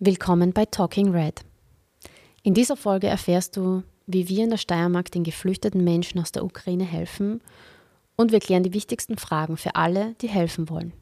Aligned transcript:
Willkommen 0.00 0.52
bei 0.52 0.64
Talking 0.64 1.10
Red. 1.10 1.44
In 2.44 2.54
dieser 2.54 2.76
Folge 2.76 3.08
erfährst 3.08 3.56
du, 3.56 3.82
wie 4.06 4.28
wir 4.28 4.44
in 4.44 4.50
der 4.50 4.56
Steiermark 4.56 5.10
den 5.10 5.24
geflüchteten 5.24 5.82
Menschen 5.82 6.20
aus 6.20 6.30
der 6.30 6.44
Ukraine 6.44 6.84
helfen 6.84 7.40
und 8.14 8.30
wir 8.30 8.38
klären 8.38 8.62
die 8.62 8.74
wichtigsten 8.74 9.18
Fragen 9.18 9.56
für 9.56 9.74
alle, 9.74 10.14
die 10.20 10.28
helfen 10.28 10.68
wollen. 10.68 10.92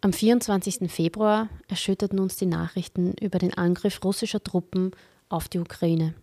Am 0.00 0.12
24. 0.12 0.90
Februar 0.90 1.48
erschütterten 1.68 2.18
uns 2.18 2.34
die 2.34 2.46
Nachrichten 2.46 3.14
über 3.20 3.38
den 3.38 3.54
Angriff 3.54 4.02
russischer 4.02 4.42
Truppen 4.42 4.90
auf 5.28 5.48
die 5.48 5.60
Ukraine. 5.60 6.14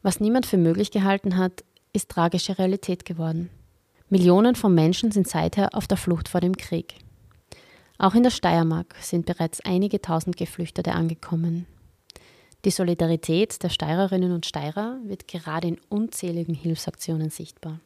Was 0.00 0.20
niemand 0.20 0.46
für 0.46 0.56
möglich 0.56 0.90
gehalten 0.90 1.36
hat, 1.36 1.64
ist 1.92 2.08
tragische 2.08 2.58
Realität 2.58 3.04
geworden. 3.04 3.50
Millionen 4.08 4.54
von 4.54 4.74
Menschen 4.74 5.12
sind 5.12 5.28
seither 5.28 5.74
auf 5.74 5.86
der 5.86 5.98
Flucht 5.98 6.30
vor 6.30 6.40
dem 6.40 6.56
Krieg. 6.56 6.94
Auch 8.02 8.16
in 8.16 8.24
der 8.24 8.30
Steiermark 8.30 8.96
sind 9.00 9.26
bereits 9.26 9.60
einige 9.60 10.02
tausend 10.02 10.36
Geflüchtete 10.36 10.90
angekommen. 10.90 11.66
Die 12.64 12.72
Solidarität 12.72 13.62
der 13.62 13.68
Steirerinnen 13.68 14.32
und 14.32 14.44
Steirer 14.44 14.98
wird 15.04 15.28
gerade 15.28 15.68
in 15.68 15.78
unzähligen 15.88 16.52
Hilfsaktionen 16.52 17.30
sichtbar. 17.30 17.78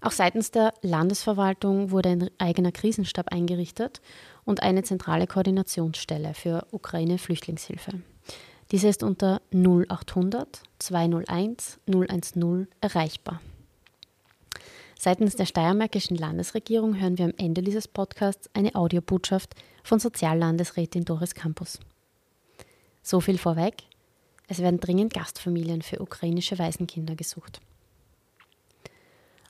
Auch 0.00 0.12
seitens 0.12 0.52
der 0.52 0.72
Landesverwaltung 0.80 1.90
wurde 1.90 2.08
ein 2.08 2.30
eigener 2.38 2.72
Krisenstab 2.72 3.30
eingerichtet 3.30 4.00
und 4.46 4.62
eine 4.62 4.82
zentrale 4.84 5.26
Koordinationsstelle 5.26 6.32
für 6.32 6.66
Ukraine-Flüchtlingshilfe. 6.70 7.92
Diese 8.70 8.88
ist 8.88 9.02
unter 9.02 9.42
0800 9.52 10.62
201 10.78 11.78
010 11.86 12.68
erreichbar. 12.80 13.42
Seitens 15.00 15.36
der 15.36 15.46
steiermärkischen 15.46 16.16
Landesregierung 16.16 17.00
hören 17.00 17.18
wir 17.18 17.26
am 17.26 17.34
Ende 17.38 17.62
dieses 17.62 17.86
Podcasts 17.86 18.50
eine 18.52 18.74
Audiobotschaft 18.74 19.54
von 19.84 20.00
Soziallandesrätin 20.00 21.04
Doris 21.04 21.36
Campus. 21.36 21.78
So 23.00 23.20
viel 23.20 23.38
vorweg. 23.38 23.84
Es 24.48 24.58
werden 24.58 24.80
dringend 24.80 25.14
Gastfamilien 25.14 25.82
für 25.82 26.00
ukrainische 26.00 26.58
Waisenkinder 26.58 27.14
gesucht. 27.14 27.60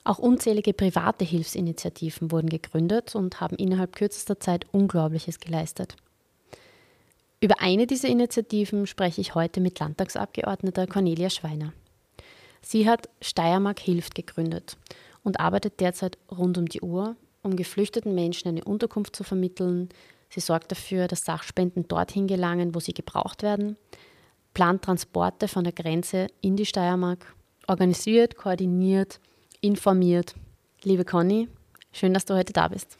Auch 0.03 0.19
unzählige 0.19 0.73
private 0.73 1.25
Hilfsinitiativen 1.25 2.31
wurden 2.31 2.49
gegründet 2.49 3.15
und 3.15 3.41
haben 3.41 3.55
innerhalb 3.55 3.95
kürzester 3.95 4.39
Zeit 4.39 4.67
Unglaubliches 4.71 5.39
geleistet. 5.39 5.95
Über 7.41 7.59
eine 7.59 7.87
dieser 7.87 8.09
Initiativen 8.09 8.85
spreche 8.85 9.21
ich 9.21 9.33
heute 9.33 9.61
mit 9.61 9.79
Landtagsabgeordneter 9.79 10.85
Cornelia 10.85 11.31
Schweiner. 11.31 11.73
Sie 12.61 12.87
hat 12.87 13.09
Steiermark 13.21 13.79
Hilft 13.79 14.13
gegründet 14.13 14.77
und 15.23 15.39
arbeitet 15.39 15.79
derzeit 15.79 16.17
rund 16.31 16.57
um 16.57 16.65
die 16.65 16.81
Uhr, 16.81 17.15
um 17.41 17.55
geflüchteten 17.55 18.15
Menschen 18.15 18.49
eine 18.49 18.63
Unterkunft 18.63 19.15
zu 19.15 19.23
vermitteln. 19.23 19.89
Sie 20.29 20.39
sorgt 20.39 20.71
dafür, 20.71 21.07
dass 21.07 21.25
Sachspenden 21.25 21.87
dorthin 21.87 22.27
gelangen, 22.27 22.75
wo 22.75 22.79
sie 22.79 22.93
gebraucht 22.93 23.43
werden, 23.43 23.77
plant 24.53 24.83
Transporte 24.83 25.47
von 25.47 25.63
der 25.63 25.73
Grenze 25.73 26.27
in 26.41 26.55
die 26.55 26.65
Steiermark, 26.65 27.33
organisiert, 27.67 28.35
koordiniert, 28.35 29.19
informiert. 29.61 30.35
Liebe 30.83 31.05
Conny, 31.05 31.47
schön, 31.91 32.13
dass 32.13 32.25
du 32.25 32.35
heute 32.35 32.53
da 32.53 32.67
bist. 32.67 32.97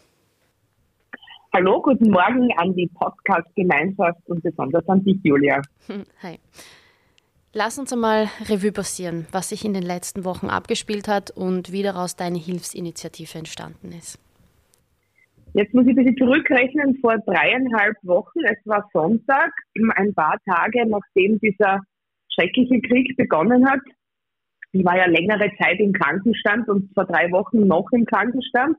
Hallo, 1.52 1.82
guten 1.82 2.12
Morgen 2.12 2.52
an 2.58 2.76
die 2.76 2.88
Podcast-Gemeinschaft 2.94 4.20
und 4.28 4.44
besonders 4.44 4.88
an 4.88 5.04
dich, 5.04 5.18
Julia. 5.24 5.62
Hi. 6.22 6.38
Lass 7.52 7.80
uns 7.80 7.92
einmal 7.92 8.28
Revue 8.48 8.72
passieren, 8.72 9.26
was 9.32 9.50
sich 9.50 9.66
in 9.66 9.74
den 9.74 9.82
letzten 9.82 10.24
Wochen 10.24 10.48
abgespielt 10.48 11.08
hat 11.08 11.32
und 11.32 11.72
wie 11.72 11.82
daraus 11.82 12.16
deine 12.16 12.38
Hilfsinitiative 12.38 13.40
entstanden 13.40 13.92
ist. 13.92 14.20
Jetzt 15.54 15.74
muss 15.74 15.86
ich 15.88 15.90
ein 15.90 15.96
bisschen 15.96 16.18
zurückrechnen, 16.18 17.00
vor 17.02 17.18
dreieinhalb 17.26 17.98
Wochen, 18.04 18.40
es 18.44 18.60
war 18.66 18.88
Sonntag, 18.94 19.52
ein 19.96 20.14
paar 20.14 20.38
Tage 20.46 20.88
nachdem 20.88 21.40
dieser 21.40 21.82
schreckliche 22.32 22.82
Krieg 22.82 23.18
begonnen 23.18 23.68
hat. 23.68 23.82
Ich 24.72 24.86
war 24.86 24.98
ja 24.98 25.08
längere 25.08 25.50
Zeit 25.60 25.80
im 25.80 25.92
Krankenstand 25.92 26.70
und 26.70 26.94
vor 26.94 27.06
drei 27.06 27.32
Wochen 27.32 27.66
noch 27.66 27.88
im 27.92 28.06
Krankenstand 28.06 28.78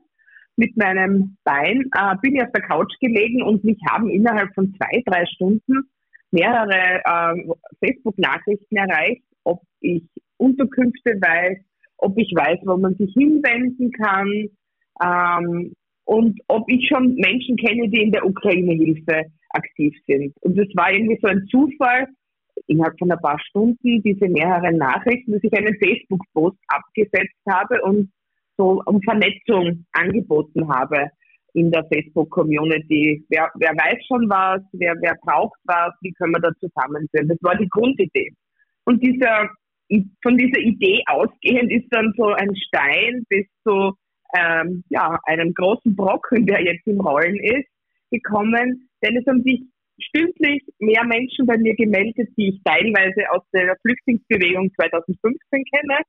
mit 0.55 0.77
meinem 0.77 1.35
Bein, 1.43 1.89
äh, 1.93 2.15
bin 2.21 2.37
ich 2.37 2.41
auf 2.41 2.51
der 2.53 2.61
Couch 2.61 2.93
gelegen 3.01 3.43
und 3.43 3.65
mich 3.65 3.79
haben 3.89 4.09
innerhalb 4.09 4.53
von 4.53 4.73
zwei, 4.75 5.01
drei 5.05 5.25
Stunden 5.25 5.90
mehrere 6.31 7.01
äh, 7.03 7.85
Facebook-Nachrichten 7.85 8.75
erreicht, 8.75 9.23
ob 9.43 9.61
ich 9.81 10.03
Unterkünfte 10.37 11.11
weiß, 11.21 11.57
ob 11.97 12.17
ich 12.17 12.31
weiß, 12.35 12.59
wo 12.63 12.77
man 12.77 12.95
sich 12.95 13.13
hinwenden 13.13 13.91
kann 13.91 14.49
ähm, 15.03 15.73
und 16.05 16.39
ob 16.47 16.69
ich 16.69 16.87
schon 16.87 17.15
Menschen 17.15 17.57
kenne, 17.57 17.89
die 17.89 18.01
in 18.01 18.11
der 18.11 18.25
Ukraine-Hilfe 18.25 19.25
aktiv 19.49 19.95
sind. 20.07 20.33
Und 20.41 20.57
es 20.57 20.69
war 20.75 20.91
irgendwie 20.91 21.19
so 21.21 21.27
ein 21.27 21.45
Zufall, 21.49 22.07
innerhalb 22.67 22.97
von 22.97 23.11
ein 23.11 23.19
paar 23.19 23.39
Stunden 23.39 24.01
diese 24.01 24.27
mehreren 24.27 24.77
Nachrichten, 24.77 25.33
dass 25.33 25.43
ich 25.43 25.53
einen 25.53 25.77
Facebook-Post 25.77 26.57
abgesetzt 26.67 27.39
habe 27.49 27.81
und 27.83 28.11
so 28.57 28.81
um 28.85 29.01
Vernetzung 29.01 29.85
angeboten 29.93 30.67
habe 30.67 31.09
in 31.53 31.71
der 31.71 31.85
Facebook-Community. 31.91 33.23
Wer, 33.29 33.51
wer 33.55 33.71
weiß 33.71 34.05
schon 34.07 34.29
was, 34.29 34.61
wer, 34.73 34.95
wer 35.01 35.15
braucht 35.21 35.59
was, 35.65 35.93
wie 36.01 36.13
können 36.13 36.33
wir 36.33 36.39
da 36.39 36.51
zusammenführen. 36.59 37.27
Das 37.27 37.37
war 37.41 37.55
die 37.55 37.69
Grundidee. 37.69 38.31
Und 38.85 39.03
dieser, 39.03 39.49
von 40.21 40.37
dieser 40.37 40.59
Idee 40.59 41.03
ausgehend 41.07 41.71
ist 41.71 41.87
dann 41.91 42.13
so 42.17 42.27
ein 42.33 42.55
Stein 42.55 43.23
bis 43.29 43.45
zu 43.63 43.93
ähm, 44.37 44.83
ja, 44.89 45.19
einem 45.25 45.53
großen 45.53 45.95
Brocken, 45.95 46.45
der 46.45 46.63
jetzt 46.63 46.87
im 46.87 47.01
Rollen 47.01 47.37
ist, 47.39 47.67
gekommen, 48.11 48.89
denn 49.03 49.17
es 49.17 49.25
haben 49.25 49.43
sich 49.43 49.61
stündlich 49.99 50.63
mehr 50.79 51.03
Menschen 51.05 51.45
bei 51.45 51.57
mir 51.57 51.75
gemeldet, 51.75 52.29
die 52.37 52.49
ich 52.49 52.61
teilweise 52.63 53.29
aus 53.31 53.43
der 53.53 53.75
Flüchtlingsbewegung 53.81 54.71
2015 54.75 55.63
kenne, 55.73 55.99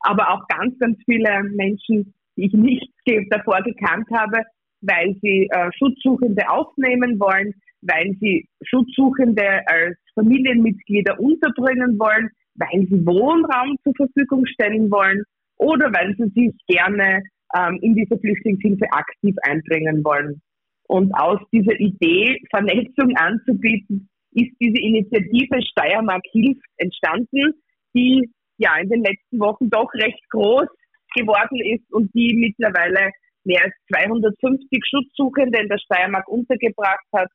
aber 0.00 0.30
auch 0.30 0.46
ganz, 0.48 0.78
ganz 0.78 0.98
viele 1.04 1.42
Menschen, 1.54 2.14
die 2.36 2.46
ich 2.46 2.52
nicht 2.52 2.90
davor 3.30 3.62
gekannt 3.62 4.08
habe, 4.10 4.42
weil 4.82 5.16
sie 5.22 5.48
äh, 5.50 5.70
Schutzsuchende 5.78 6.48
aufnehmen 6.48 7.18
wollen, 7.18 7.54
weil 7.82 8.14
sie 8.20 8.46
Schutzsuchende 8.62 9.66
als 9.66 9.96
Familienmitglieder 10.14 11.18
unterbringen 11.18 11.98
wollen, 11.98 12.28
weil 12.54 12.86
sie 12.86 13.06
Wohnraum 13.06 13.76
zur 13.82 13.94
Verfügung 13.96 14.46
stellen 14.46 14.90
wollen 14.90 15.22
oder 15.56 15.86
weil 15.92 16.14
sie 16.16 16.28
sich 16.34 16.54
gerne 16.66 17.22
ähm, 17.56 17.78
in 17.80 17.94
diese 17.94 18.18
Flüchtlingshilfe 18.18 18.86
aktiv 18.92 19.34
einbringen 19.42 20.04
wollen. 20.04 20.40
Und 20.88 21.12
aus 21.14 21.38
dieser 21.52 21.78
Idee, 21.78 22.38
Vernetzung 22.50 23.16
anzubieten, 23.16 24.08
ist 24.32 24.52
diese 24.60 24.80
Initiative 24.80 25.62
Steiermark 25.62 26.22
hilft 26.32 26.64
entstanden, 26.76 27.54
die 27.94 28.30
ja 28.58 28.76
in 28.76 28.88
den 28.88 29.02
letzten 29.02 29.38
Wochen 29.38 29.70
doch 29.70 29.92
recht 29.94 30.22
groß 30.30 30.68
geworden 31.14 31.60
ist 31.60 31.92
und 31.92 32.10
die 32.14 32.34
mittlerweile 32.34 33.10
mehr 33.44 33.62
als 33.64 33.74
250 33.92 34.82
Schutzsuchende 34.88 35.60
in 35.60 35.68
der 35.68 35.78
Steiermark 35.78 36.28
untergebracht 36.28 37.06
hat, 37.12 37.28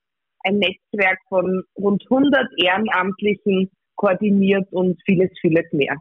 ein 0.44 0.60
Netzwerk 0.60 1.20
von 1.30 1.64
rund 1.78 2.04
100 2.10 2.48
Ehrenamtlichen 2.58 3.70
koordiniert 3.96 4.72
und 4.72 5.00
vieles, 5.06 5.32
vieles 5.42 5.66
mehr. 5.72 5.98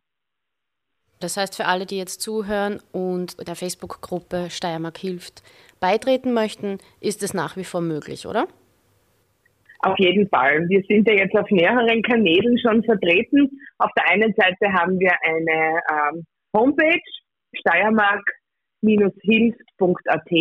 Das 1.18 1.36
heißt, 1.36 1.56
für 1.56 1.64
alle, 1.64 1.86
die 1.86 1.96
jetzt 1.96 2.20
zuhören 2.20 2.80
und 2.92 3.48
der 3.48 3.56
Facebook-Gruppe 3.56 4.50
Steiermark 4.50 4.98
hilft 4.98 5.42
beitreten 5.80 6.34
möchten, 6.34 6.78
ist 7.00 7.22
es 7.22 7.32
nach 7.32 7.56
wie 7.56 7.64
vor 7.64 7.80
möglich, 7.80 8.26
oder? 8.26 8.46
Auf 9.80 9.98
jeden 9.98 10.28
Fall. 10.28 10.68
Wir 10.68 10.82
sind 10.88 11.06
ja 11.08 11.14
jetzt 11.14 11.36
auf 11.36 11.50
mehreren 11.50 12.02
Kanälen 12.02 12.58
schon 12.58 12.82
vertreten. 12.82 13.48
Auf 13.78 13.90
der 13.96 14.10
einen 14.10 14.34
Seite 14.34 14.72
haben 14.72 14.98
wir 14.98 15.12
eine 15.22 15.80
ähm, 15.90 16.26
Homepage, 16.54 17.00
Steiermark 17.54 18.22
hilft.at. 18.82 20.32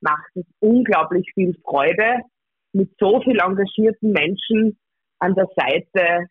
macht 0.00 0.30
es 0.34 0.44
unglaublich 0.60 1.30
viel 1.34 1.54
Freude, 1.62 2.20
mit 2.72 2.90
so 2.98 3.20
viel 3.20 3.38
engagierten 3.40 4.12
Menschen 4.12 4.78
an 5.18 5.34
der 5.34 5.48
Seite 5.56 6.26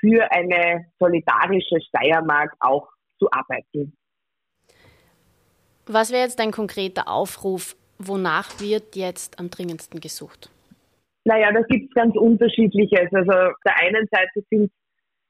für 0.00 0.30
eine 0.32 0.86
solidarische 0.98 1.80
Steiermark 1.88 2.52
auch 2.60 2.88
zu 3.18 3.28
arbeiten. 3.30 3.96
Was 5.86 6.12
wäre 6.12 6.22
jetzt 6.22 6.40
ein 6.40 6.52
konkreter 6.52 7.08
Aufruf? 7.08 7.76
Wonach 7.98 8.60
wird 8.60 8.96
jetzt 8.96 9.38
am 9.38 9.50
dringendsten 9.50 10.00
gesucht? 10.00 10.50
Naja, 11.24 11.52
da 11.52 11.60
gibt 11.62 11.88
es 11.88 11.94
ganz 11.94 12.16
unterschiedliches. 12.16 13.12
Also 13.12 13.30
auf 13.30 13.54
der 13.64 13.76
einen 13.78 14.08
Seite 14.10 14.44
sind 14.50 14.72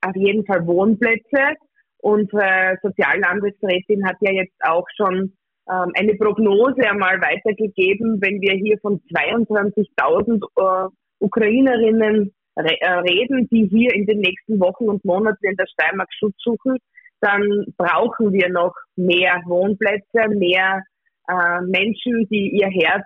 auf 0.00 0.16
jeden 0.16 0.44
Fall 0.46 0.66
Wohnplätze. 0.66 1.56
Unsere 2.02 2.78
Soziallandesrätin 2.82 4.04
hat 4.04 4.16
ja 4.20 4.32
jetzt 4.32 4.58
auch 4.64 4.84
schon 4.96 5.34
ähm, 5.70 5.92
eine 5.94 6.14
Prognose 6.16 6.82
einmal 6.82 7.20
weitergegeben, 7.20 8.20
wenn 8.20 8.40
wir 8.40 8.54
hier 8.54 8.76
von 8.80 9.00
22.000 9.14 10.42
äh, 10.56 10.88
Ukrainerinnen 11.20 12.34
re 12.58 12.80
äh, 12.80 12.92
reden, 12.94 13.48
die 13.52 13.68
hier 13.70 13.94
in 13.94 14.06
den 14.06 14.18
nächsten 14.18 14.58
Wochen 14.58 14.88
und 14.88 15.04
Monaten 15.04 15.46
in 15.46 15.56
der 15.56 15.68
Steiermark 15.68 16.08
Schutz 16.18 16.34
suchen, 16.38 16.78
dann 17.20 17.66
brauchen 17.76 18.32
wir 18.32 18.48
noch 18.48 18.74
mehr 18.96 19.40
Wohnplätze, 19.46 20.28
mehr 20.36 20.82
äh, 21.28 21.60
Menschen, 21.60 22.26
die 22.30 22.50
ihr 22.50 22.68
Herz, 22.68 23.04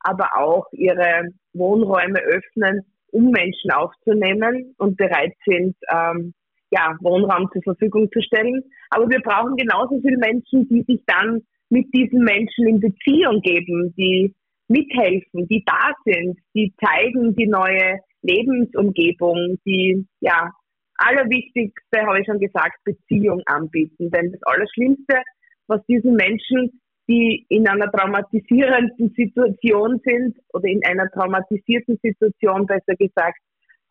aber 0.00 0.30
auch 0.38 0.64
ihre 0.72 1.28
Wohnräume 1.52 2.18
öffnen, 2.20 2.80
um 3.12 3.30
Menschen 3.30 3.72
aufzunehmen 3.72 4.74
und 4.78 4.96
bereit 4.96 5.34
sind, 5.44 5.76
ähm, 5.92 6.32
ja, 6.70 6.96
Wohnraum 7.00 7.48
zur 7.52 7.62
Verfügung 7.62 8.10
zu 8.12 8.20
stellen. 8.20 8.62
Aber 8.90 9.08
wir 9.08 9.20
brauchen 9.20 9.56
genauso 9.56 10.00
viele 10.00 10.18
Menschen, 10.18 10.68
die 10.68 10.82
sich 10.82 11.02
dann 11.06 11.42
mit 11.70 11.86
diesen 11.94 12.20
Menschen 12.20 12.66
in 12.66 12.80
Beziehung 12.80 13.40
geben, 13.42 13.94
die 13.96 14.34
mithelfen, 14.68 15.46
die 15.48 15.64
da 15.64 15.92
sind, 16.04 16.38
die 16.54 16.74
zeigen 16.80 17.34
die 17.36 17.46
neue 17.46 18.00
Lebensumgebung, 18.22 19.58
die, 19.64 20.06
ja, 20.20 20.50
allerwichtigste, 20.96 22.00
habe 22.02 22.20
ich 22.20 22.26
schon 22.26 22.40
gesagt, 22.40 22.76
Beziehung 22.84 23.42
anbieten. 23.46 24.10
Denn 24.10 24.32
das 24.32 24.42
Allerschlimmste, 24.42 25.22
was 25.68 25.84
diesen 25.86 26.14
Menschen, 26.14 26.80
die 27.08 27.46
in 27.48 27.66
einer 27.66 27.90
traumatisierenden 27.90 29.14
Situation 29.16 30.00
sind 30.04 30.36
oder 30.52 30.68
in 30.68 30.80
einer 30.84 31.08
traumatisierten 31.10 31.98
Situation 32.02 32.66
besser 32.66 32.96
gesagt, 32.98 33.38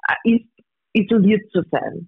äh, 0.08 0.36
ist, 0.36 0.50
isoliert 0.94 1.50
zu 1.52 1.64
sein. 1.72 2.08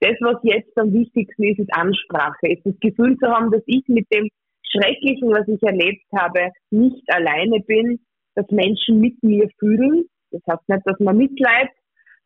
Das, 0.00 0.16
was 0.20 0.36
jetzt 0.42 0.76
am 0.76 0.92
wichtigsten 0.92 1.44
ist, 1.44 1.58
ist 1.58 1.74
Ansprache, 1.74 2.48
ist 2.48 2.64
das 2.64 2.78
Gefühl 2.80 3.16
zu 3.18 3.26
haben, 3.28 3.50
dass 3.50 3.62
ich 3.66 3.82
mit 3.88 4.06
dem 4.12 4.28
Schrecklichen, 4.70 5.30
was 5.30 5.46
ich 5.48 5.62
erlebt 5.62 6.04
habe, 6.16 6.50
nicht 6.70 7.02
alleine 7.08 7.60
bin, 7.60 8.00
dass 8.34 8.46
Menschen 8.50 9.00
mit 9.00 9.22
mir 9.22 9.48
fühlen. 9.58 10.04
Das 10.30 10.42
heißt 10.50 10.68
nicht, 10.68 10.82
dass 10.84 10.98
man 10.98 11.16
Mitleid 11.16 11.70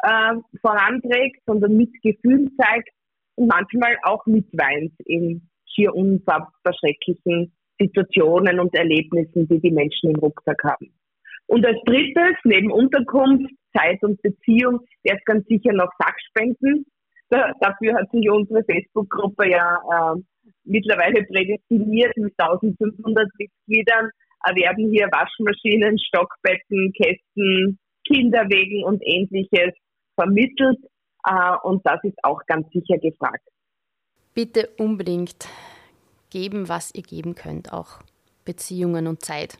äh, 0.03 0.35
voranträgt, 0.61 1.43
sondern 1.47 1.77
Mitgefühl 1.77 2.49
zeigt 2.57 2.89
und 3.37 3.49
manchmal 3.49 3.97
auch 4.03 4.25
mitweint 4.27 4.93
in 5.05 5.49
schier 5.67 5.95
unfassbar 5.95 6.75
schrecklichen 6.75 7.53
Situationen 7.79 8.59
und 8.59 8.75
Erlebnissen, 8.75 9.47
die 9.49 9.61
die 9.61 9.71
Menschen 9.71 10.11
im 10.11 10.17
Rucksack 10.17 10.63
haben. 10.65 10.93
Und 11.47 11.65
als 11.65 11.79
drittes, 11.87 12.37
neben 12.45 12.71
Unterkunft, 12.71 13.51
Zeit 13.77 14.03
und 14.03 14.21
Beziehung, 14.23 14.81
wäre 15.03 15.17
es 15.17 15.25
ganz 15.25 15.47
sicher 15.47 15.73
noch 15.73 15.91
Sachspenden. 15.99 16.85
Da, 17.31 17.53
dafür 17.61 17.95
hat 17.95 18.11
sich 18.11 18.31
unsere 18.31 18.65
Facebook-Gruppe 18.65 19.51
ja 19.51 19.77
äh, 19.77 20.21
mittlerweile 20.65 21.25
prädestiniert 21.25 22.17
mit 22.17 22.35
1500 22.39 23.29
Mitgliedern, 23.39 24.11
erwerben 24.45 24.91
hier 24.91 25.09
Waschmaschinen, 25.11 25.99
Stockbetten, 25.99 26.93
Kästen, 26.93 27.79
Kinderwegen 28.07 28.85
und 28.85 29.03
ähnliches 29.05 29.75
vermittelt. 30.15 30.79
Äh, 31.27 31.57
und 31.63 31.85
das 31.85 32.03
ist 32.05 32.19
auch 32.23 32.41
ganz 32.47 32.67
sicher 32.71 32.99
gefragt. 32.99 33.47
Bitte 34.35 34.69
unbedingt 34.79 35.49
geben, 36.31 36.69
was 36.69 36.95
ihr 36.95 37.03
geben 37.03 37.35
könnt, 37.35 37.73
auch 37.73 38.01
Beziehungen 38.45 39.07
und 39.07 39.23
Zeit. 39.23 39.59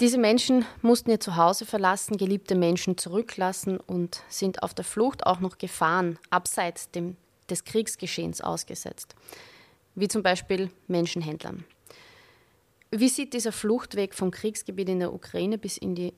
Diese 0.00 0.18
Menschen 0.18 0.64
mussten 0.80 1.10
ihr 1.10 1.20
Zuhause 1.20 1.64
verlassen, 1.64 2.16
geliebte 2.16 2.54
Menschen 2.54 2.98
zurücklassen 2.98 3.78
und 3.78 4.22
sind 4.28 4.62
auf 4.62 4.74
der 4.74 4.84
Flucht 4.84 5.26
auch 5.26 5.38
noch 5.38 5.58
Gefahren 5.58 6.18
abseits 6.30 6.90
dem, 6.90 7.16
des 7.48 7.64
Kriegsgeschehens 7.64 8.40
ausgesetzt 8.40 9.14
wie 9.94 10.08
zum 10.08 10.22
Beispiel 10.22 10.70
Menschenhändlern. 10.88 11.64
Wie 12.90 13.08
sieht 13.08 13.32
dieser 13.32 13.52
Fluchtweg 13.52 14.14
vom 14.14 14.30
Kriegsgebiet 14.30 14.88
in 14.88 15.00
der 15.00 15.12
Ukraine 15.12 15.58
bis, 15.58 15.78
in 15.78 15.94
die, 15.94 16.12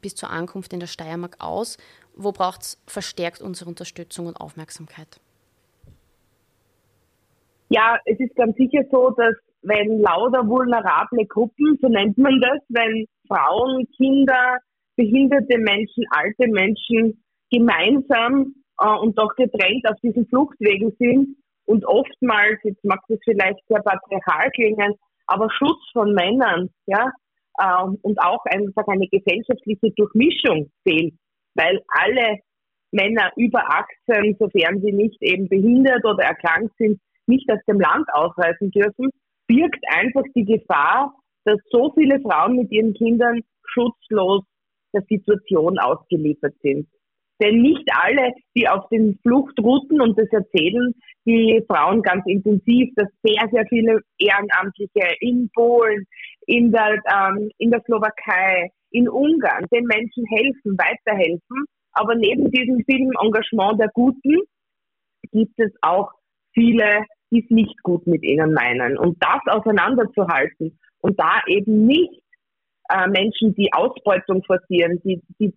bis 0.00 0.14
zur 0.14 0.30
Ankunft 0.30 0.72
in 0.72 0.80
der 0.80 0.86
Steiermark 0.86 1.36
aus? 1.38 1.78
Wo 2.14 2.32
braucht 2.32 2.62
es 2.62 2.82
verstärkt 2.86 3.40
unsere 3.40 3.70
Unterstützung 3.70 4.26
und 4.26 4.36
Aufmerksamkeit? 4.36 5.20
Ja, 7.68 7.98
es 8.04 8.18
ist 8.18 8.34
ganz 8.36 8.56
sicher 8.56 8.84
so, 8.90 9.10
dass 9.10 9.34
wenn 9.66 10.00
lauter 10.00 10.46
vulnerable 10.46 11.26
Gruppen, 11.26 11.78
so 11.80 11.88
nennt 11.88 12.16
man 12.18 12.40
das, 12.40 12.60
wenn 12.68 13.06
Frauen, 13.26 13.86
Kinder, 13.96 14.58
behinderte 14.96 15.58
Menschen, 15.58 16.04
alte 16.10 16.48
Menschen 16.48 17.22
gemeinsam 17.50 18.54
äh, 18.80 18.98
und 18.98 19.18
doch 19.18 19.34
getrennt 19.36 19.88
auf 19.88 19.98
diesen 20.02 20.26
Fluchtwegen 20.28 20.94
sind, 20.98 21.36
und 21.66 21.84
oftmals, 21.84 22.60
jetzt 22.62 22.84
mag 22.84 23.00
das 23.08 23.18
vielleicht 23.24 23.58
sehr 23.68 23.82
patriarchal 23.82 24.50
klingen, 24.52 24.94
aber 25.26 25.50
Schutz 25.50 25.82
von 25.92 26.12
Männern, 26.14 26.70
ja, 26.86 27.10
äh, 27.58 27.82
und 28.02 28.18
auch 28.22 28.44
einfach 28.46 28.86
eine 28.86 29.08
gesellschaftliche 29.08 29.90
Durchmischung 29.96 30.70
fehlt, 30.84 31.14
weil 31.54 31.82
alle 31.88 32.38
Männer 32.92 33.32
über 33.36 33.62
18, 34.08 34.36
sofern 34.38 34.80
sie 34.80 34.92
nicht 34.92 35.20
eben 35.20 35.48
behindert 35.48 36.04
oder 36.04 36.24
erkrankt 36.24 36.74
sind, 36.78 37.00
nicht 37.26 37.50
aus 37.50 37.58
dem 37.66 37.80
Land 37.80 38.06
ausreisen 38.12 38.70
dürfen, 38.70 39.10
birgt 39.46 39.84
einfach 39.88 40.24
die 40.34 40.44
Gefahr, 40.44 41.14
dass 41.44 41.58
so 41.70 41.92
viele 41.94 42.20
Frauen 42.20 42.56
mit 42.56 42.72
ihren 42.72 42.94
Kindern 42.94 43.42
schutzlos 43.64 44.42
der 44.92 45.02
Situation 45.08 45.78
ausgeliefert 45.78 46.54
sind. 46.62 46.88
Denn 47.40 47.60
nicht 47.60 47.86
alle, 47.92 48.32
die 48.56 48.66
auf 48.66 48.88
den 48.88 49.18
Fluchtrouten, 49.22 50.00
und 50.00 50.18
das 50.18 50.28
erzählen 50.30 50.94
die 51.26 51.62
Frauen 51.68 52.02
ganz 52.02 52.24
intensiv, 52.26 52.90
dass 52.96 53.08
sehr, 53.22 53.48
sehr 53.52 53.66
viele 53.68 54.00
Ehrenamtliche 54.18 55.16
in 55.20 55.50
Polen, 55.54 56.06
in 56.46 56.72
der, 56.72 56.98
ähm, 57.12 57.50
in 57.58 57.70
der 57.70 57.82
Slowakei, 57.82 58.70
in 58.90 59.08
Ungarn 59.08 59.66
den 59.70 59.84
Menschen 59.84 60.24
helfen, 60.26 60.78
weiterhelfen. 60.78 61.64
Aber 61.92 62.14
neben 62.14 62.50
diesem 62.50 62.82
vielen 62.86 63.12
Engagement 63.20 63.80
der 63.80 63.90
Guten 63.92 64.40
gibt 65.32 65.58
es 65.58 65.72
auch 65.82 66.12
viele, 66.54 67.04
die 67.30 67.44
es 67.44 67.50
nicht 67.50 67.82
gut 67.82 68.06
mit 68.06 68.22
ihnen 68.22 68.52
meinen. 68.52 68.96
Und 68.98 69.22
das 69.22 69.40
auseinanderzuhalten 69.46 70.78
und 71.00 71.18
da 71.18 71.40
eben 71.46 71.86
nicht 71.86 72.22
äh, 72.88 73.08
Menschen, 73.08 73.54
die 73.54 73.72
Ausbeutung 73.72 74.42
forcieren, 74.44 75.00
die, 75.04 75.22
die 75.38 75.52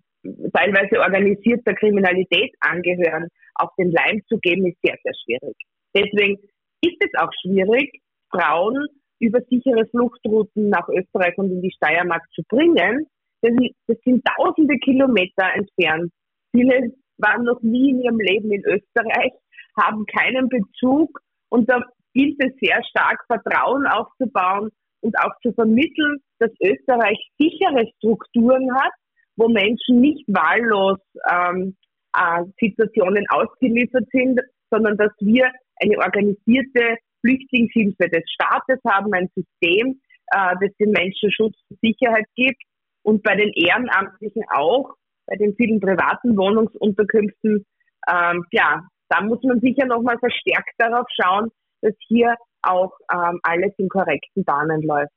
teilweise 0.53 0.99
organisierter 0.99 1.73
Kriminalität 1.73 2.53
angehören, 2.59 3.27
auf 3.55 3.69
den 3.77 3.91
Leim 3.91 4.21
zu 4.27 4.37
geben, 4.39 4.67
ist 4.67 4.77
sehr, 4.81 4.97
sehr 5.03 5.13
schwierig. 5.23 5.55
Deswegen 5.95 6.39
ist 6.81 6.97
es 6.99 7.19
auch 7.19 7.31
schwierig, 7.41 8.01
Frauen 8.31 8.87
über 9.19 9.39
sichere 9.49 9.85
Fluchtrouten 9.87 10.69
nach 10.69 10.87
Österreich 10.89 11.37
und 11.37 11.51
in 11.51 11.61
die 11.61 11.71
Steiermark 11.71 12.23
zu 12.33 12.41
bringen. 12.47 13.05
Sind, 13.41 13.59
das 13.87 13.97
sind 14.03 14.23
tausende 14.37 14.77
Kilometer 14.77 15.53
entfernt. 15.55 16.11
Viele 16.51 16.93
waren 17.17 17.43
noch 17.43 17.61
nie 17.61 17.91
in 17.91 18.01
ihrem 18.01 18.19
Leben 18.19 18.51
in 18.51 18.63
Österreich, 18.65 19.31
haben 19.77 20.05
keinen 20.05 20.49
Bezug 20.49 21.19
und 21.49 21.69
da 21.69 21.81
gilt 22.13 22.35
es 22.39 22.53
sehr 22.61 22.81
stark, 22.89 23.23
Vertrauen 23.27 23.85
aufzubauen 23.87 24.69
und 25.01 25.17
auch 25.19 25.33
zu 25.41 25.53
vermitteln, 25.53 26.17
dass 26.39 26.51
Österreich 26.61 27.17
sichere 27.37 27.85
Strukturen 27.97 28.73
hat, 28.75 28.91
wo 29.35 29.47
Menschen 29.47 30.01
nicht 30.01 30.25
wahllos 30.27 30.99
ähm, 31.31 31.75
äh, 32.15 32.43
Situationen 32.59 33.25
ausgeliefert 33.29 34.05
sind, 34.11 34.39
sondern 34.69 34.97
dass 34.97 35.11
wir 35.19 35.51
eine 35.81 35.97
organisierte 35.97 36.97
Flüchtlingshilfe 37.21 38.09
des 38.09 38.23
Staates 38.31 38.79
haben, 38.87 39.13
ein 39.13 39.29
System, 39.35 39.99
äh, 40.31 40.55
das 40.61 40.75
den 40.79 40.91
Menschen 40.91 41.31
Schutz 41.31 41.55
und 41.69 41.79
Sicherheit 41.81 42.25
gibt 42.35 42.61
und 43.03 43.23
bei 43.23 43.35
den 43.35 43.51
Ehrenamtlichen 43.53 44.43
auch, 44.53 44.93
bei 45.25 45.35
den 45.35 45.55
vielen 45.55 45.79
privaten 45.79 46.37
Wohnungsunterkünften, 46.37 47.65
ähm, 48.11 48.45
ja, 48.51 48.81
da 49.09 49.21
muss 49.21 49.41
man 49.43 49.59
sicher 49.59 49.85
nochmal 49.85 50.17
verstärkt 50.19 50.73
darauf 50.77 51.07
schauen, 51.19 51.49
dass 51.81 51.93
hier 52.07 52.35
auch 52.61 52.91
ähm, 53.11 53.39
alles 53.43 53.73
in 53.77 53.89
korrekten 53.89 54.43
Bahnen 54.43 54.81
läuft. 54.81 55.11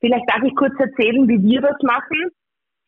Vielleicht 0.00 0.28
darf 0.28 0.42
ich 0.42 0.54
kurz 0.54 0.74
erzählen, 0.78 1.28
wie 1.28 1.42
wir 1.42 1.60
das 1.60 1.76
machen. 1.82 2.30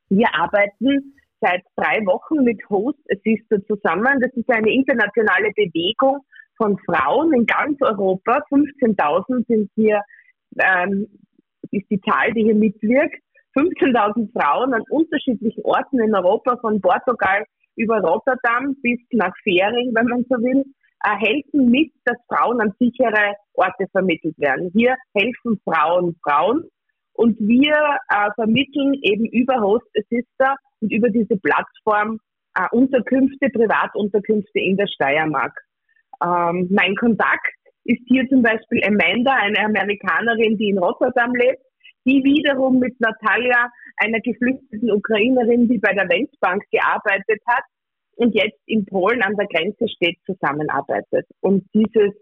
Wir 0.08 0.28
arbeiten 0.34 1.14
seit 1.40 1.62
drei 1.76 2.04
Wochen 2.06 2.44
mit 2.44 2.60
Host 2.70 2.98
Assister 3.10 3.64
zusammen. 3.66 4.20
Das 4.20 4.32
ist 4.34 4.48
eine 4.50 4.72
internationale 4.72 5.50
Bewegung 5.54 6.24
von 6.56 6.78
Frauen 6.86 7.32
in 7.34 7.44
ganz 7.44 7.80
Europa. 7.82 8.38
15.000 8.50 9.46
sind 9.46 9.70
hier, 9.74 10.00
ähm, 10.58 11.08
ist 11.70 11.90
die 11.90 12.00
Zahl, 12.00 12.32
die 12.32 12.44
hier 12.44 12.54
mitwirkt. 12.54 13.16
15.000 13.56 14.32
Frauen 14.32 14.72
an 14.72 14.82
unterschiedlichen 14.88 15.62
Orten 15.64 16.00
in 16.00 16.14
Europa, 16.14 16.56
von 16.58 16.80
Portugal 16.80 17.44
über 17.76 18.00
Rotterdam 18.00 18.76
bis 18.82 19.00
nach 19.12 19.34
Fähring, 19.42 19.92
wenn 19.94 20.06
man 20.06 20.24
so 20.28 20.36
will, 20.36 20.64
äh, 21.04 21.16
helfen 21.16 21.70
mit, 21.70 21.92
dass 22.04 22.16
Frauen 22.28 22.60
an 22.60 22.72
sichere 22.78 23.34
Orte 23.54 23.86
vermittelt 23.90 24.38
werden. 24.38 24.70
Hier 24.74 24.96
helfen 25.14 25.60
Frauen 25.64 26.16
Frauen 26.22 26.64
und 27.14 27.38
wir 27.40 27.76
äh, 28.08 28.30
vermitteln 28.34 28.94
eben 29.02 29.26
über 29.26 29.60
Host 29.60 29.86
Assister 29.96 30.56
und 30.80 30.92
über 30.92 31.08
diese 31.10 31.36
Plattform 31.36 32.18
äh, 32.54 32.66
Unterkünfte, 32.72 33.48
Privatunterkünfte 33.50 34.60
in 34.60 34.76
der 34.76 34.86
Steiermark. 34.86 35.58
Ähm, 36.22 36.68
mein 36.70 36.94
Kontakt 36.96 37.54
ist 37.84 38.02
hier 38.06 38.28
zum 38.28 38.42
Beispiel 38.42 38.82
Amanda, 38.84 39.32
eine 39.34 39.58
Amerikanerin, 39.64 40.56
die 40.56 40.68
in 40.68 40.78
Rotterdam 40.78 41.34
lebt, 41.34 41.62
die 42.04 42.22
wiederum 42.24 42.78
mit 42.78 42.98
Natalia, 43.00 43.70
einer 43.96 44.20
geflüchteten 44.20 44.90
Ukrainerin, 44.90 45.68
die 45.68 45.78
bei 45.78 45.92
der 45.92 46.08
Weltbank 46.08 46.62
gearbeitet 46.70 47.42
hat 47.46 47.64
und 48.16 48.34
jetzt 48.34 48.58
in 48.66 48.86
Polen 48.86 49.22
an 49.22 49.36
der 49.36 49.46
Grenze 49.46 49.88
steht, 49.88 50.18
zusammenarbeitet. 50.26 51.26
Und 51.40 51.64
dieses 51.74 52.12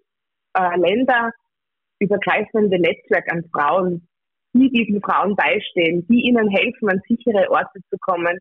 äh, 0.55 0.77
länderübergreifende 0.77 2.79
Netzwerk 2.79 3.33
an 3.33 3.45
Frauen, 3.53 4.07
die 4.53 4.71
diesen 4.71 5.01
Frauen 5.01 5.35
beistehen, 5.37 6.07
die 6.09 6.29
ihnen 6.29 6.49
helfen, 6.49 6.91
an 6.91 7.01
sichere 7.09 7.51
Orte 7.51 7.81
zu 7.89 7.97
kommen, 8.01 8.39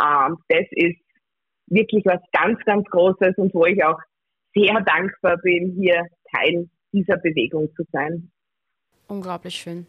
äh, 0.00 0.30
das 0.48 0.66
ist 0.70 1.00
wirklich 1.66 2.06
was 2.06 2.20
ganz, 2.32 2.58
ganz 2.64 2.88
Großes 2.88 3.36
und 3.36 3.52
wo 3.54 3.66
ich 3.66 3.84
auch 3.84 4.00
sehr 4.54 4.80
dankbar 4.82 5.36
bin, 5.38 5.74
hier 5.78 6.06
Teil 6.34 6.68
dieser 6.92 7.16
Bewegung 7.16 7.68
zu 7.74 7.84
sein. 7.90 8.30
Unglaublich 9.08 9.54
schön. 9.54 9.86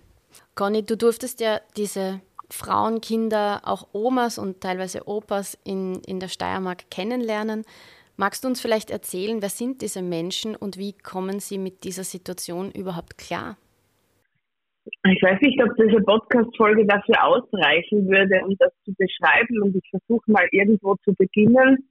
Conny, 0.55 0.85
du 0.85 0.97
durftest 0.97 1.41
ja 1.41 1.59
diese 1.77 2.21
Frauen, 2.49 3.01
Kinder, 3.01 3.61
auch 3.63 3.87
Omas 3.93 4.37
und 4.37 4.61
teilweise 4.61 5.07
Opas 5.07 5.57
in, 5.63 6.01
in 6.05 6.19
der 6.19 6.27
Steiermark 6.27 6.89
kennenlernen. 6.91 7.63
Magst 8.15 8.43
du 8.43 8.47
uns 8.47 8.61
vielleicht 8.61 8.91
erzählen, 8.91 9.41
wer 9.41 9.49
sind 9.49 9.81
diese 9.81 10.03
Menschen 10.03 10.55
und 10.55 10.77
wie 10.77 10.93
kommen 10.93 11.39
sie 11.39 11.57
mit 11.57 11.83
dieser 11.83 12.03
Situation 12.03 12.71
überhaupt 12.71 13.17
klar? 13.17 13.57
Ich 14.85 15.23
weiß 15.23 15.39
nicht, 15.41 15.61
ob 15.63 15.75
diese 15.77 16.01
Podcast-Folge 16.03 16.85
dafür 16.85 17.23
ausreichen 17.23 18.07
würde, 18.07 18.45
um 18.45 18.55
das 18.59 18.71
zu 18.85 18.93
beschreiben. 18.97 19.61
Und 19.63 19.75
ich 19.75 19.89
versuche 19.89 20.29
mal 20.29 20.45
irgendwo 20.51 20.95
zu 21.03 21.13
beginnen, 21.13 21.89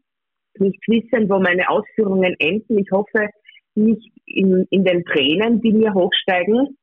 nicht 0.58 0.78
wissen, 0.86 1.28
wo 1.28 1.40
meine 1.40 1.68
Ausführungen 1.68 2.36
enden. 2.38 2.78
Ich 2.78 2.90
hoffe 2.92 3.28
nicht 3.74 4.12
in, 4.26 4.66
in 4.70 4.84
den 4.84 5.04
Tränen, 5.04 5.60
die 5.62 5.72
mir 5.72 5.94
hochsteigen, 5.94 6.76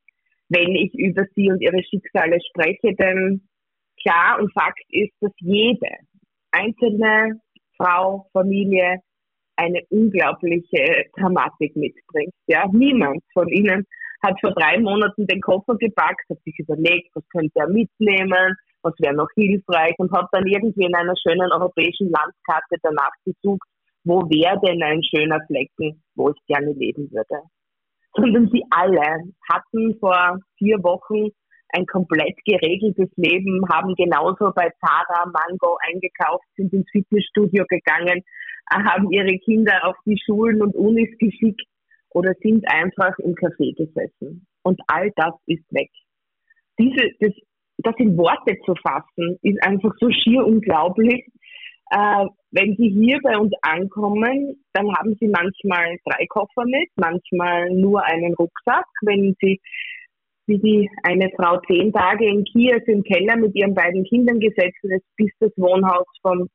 wenn 0.50 0.76
ich 0.76 0.94
über 0.94 1.26
sie 1.36 1.50
und 1.50 1.62
ihre 1.62 1.82
Schicksale 1.84 2.40
spreche. 2.50 2.96
Denn 2.96 3.48
klar 4.02 4.40
und 4.40 4.52
Fakt 4.54 4.84
ist, 4.90 5.14
dass 5.22 5.32
jede 5.40 5.90
einzelne 6.52 7.40
Frau, 7.78 8.28
Familie 8.34 9.00
eine 9.56 9.82
unglaubliche 9.90 11.06
Dramatik 11.18 11.76
mitbringt. 11.76 12.34
Ja, 12.48 12.66
niemand 12.72 13.22
von 13.34 13.48
ihnen 13.50 13.86
hat 14.24 14.40
vor 14.42 14.52
drei 14.52 14.80
Monaten 14.80 15.28
den 15.28 15.42
Koffer 15.42 15.76
gepackt, 15.78 16.24
hat 16.30 16.40
sich 16.44 16.58
überlegt, 16.60 17.10
was 17.14 17.24
könnte 17.30 17.52
er 17.56 17.70
mitnehmen, 17.70 18.56
was 18.82 18.94
wäre 19.00 19.16
noch 19.16 19.30
hilfreich 19.36 19.94
und 19.98 20.12
hat 20.12 20.28
dann 20.32 20.48
irgendwie 20.48 20.86
in 20.86 20.96
einer 20.96 21.16
schönen 21.16 21.52
europäischen 21.52 22.10
Landkarte 22.10 22.76
danach 22.82 23.12
gesucht, 23.26 23.68
wo 24.04 24.22
wäre 24.30 24.60
denn 24.66 24.82
ein 24.82 25.02
schöner 25.04 25.40
Flecken, 25.48 26.02
wo 26.16 26.30
ich 26.30 26.46
gerne 26.48 26.72
leben 26.74 27.10
würde. 27.12 27.44
Sondern 28.20 28.50
sie 28.52 28.64
alle 28.70 29.32
hatten 29.50 29.98
vor 30.00 30.40
vier 30.58 30.78
Wochen 30.84 31.32
ein 31.70 31.86
komplett 31.86 32.36
geregeltes 32.46 33.10
Leben, 33.16 33.62
haben 33.72 33.94
genauso 33.96 34.52
bei 34.56 34.70
Zara, 34.82 35.26
Mango 35.26 35.78
eingekauft, 35.88 36.46
sind 36.56 36.74
ins 36.74 36.90
Fitnessstudio 36.92 37.66
gegangen, 37.70 38.24
haben 38.72 39.12
ihre 39.12 39.38
Kinder 39.40 39.80
auf 39.84 39.96
die 40.06 40.20
Schulen 40.26 40.62
und 40.62 40.76
Unis 40.76 41.10
geschickt 41.20 41.62
oder 42.10 42.34
sind 42.42 42.66
einfach 42.68 43.18
im 43.20 43.36
Café 43.36 43.76
gesessen. 43.76 44.48
Und 44.64 44.80
all 44.88 45.12
das 45.16 45.34
ist 45.46 45.64
weg. 45.72 45.92
Diese, 46.80 47.12
das, 47.20 47.34
das 47.78 47.96
in 47.98 48.18
Worte 48.18 48.58
zu 48.66 48.74
fassen, 48.76 49.38
ist 49.42 49.64
einfach 49.64 49.94
so 50.00 50.10
schier 50.10 50.46
unglaublich. 50.46 51.26
Äh, 51.92 52.26
wenn 52.52 52.76
sie 52.78 52.90
hier 52.90 53.20
bei 53.24 53.38
uns 53.38 53.52
ankommen, 53.62 54.64
dann 54.74 54.96
haben 54.96 55.16
sie 55.20 55.28
manchmal 55.28 55.98
drei 56.06 56.26
Koffer 56.28 56.66
mit, 56.66 56.90
manchmal 56.96 57.70
nur 57.72 58.04
einen 58.04 58.34
Rucksack. 58.36 58.86
Wenn 59.02 59.36
sie, 59.42 59.60
wie 60.48 60.60
die 60.60 60.90
eine 61.04 61.30
Frau 61.36 61.60
zehn 61.68 61.92
Tage 61.92 62.26
in 62.28 62.44
Kiew 62.44 62.82
im 62.88 63.04
Keller 63.04 63.38
mit 63.38 63.56
ihren 63.56 63.74
beiden 63.74 64.04
Kindern 64.04 64.40
gesessen 64.40 64.92
ist, 64.92 65.06
bis 65.16 65.32
das 65.40 65.52
Wohnhaus 65.58 66.08
vom 66.22 66.50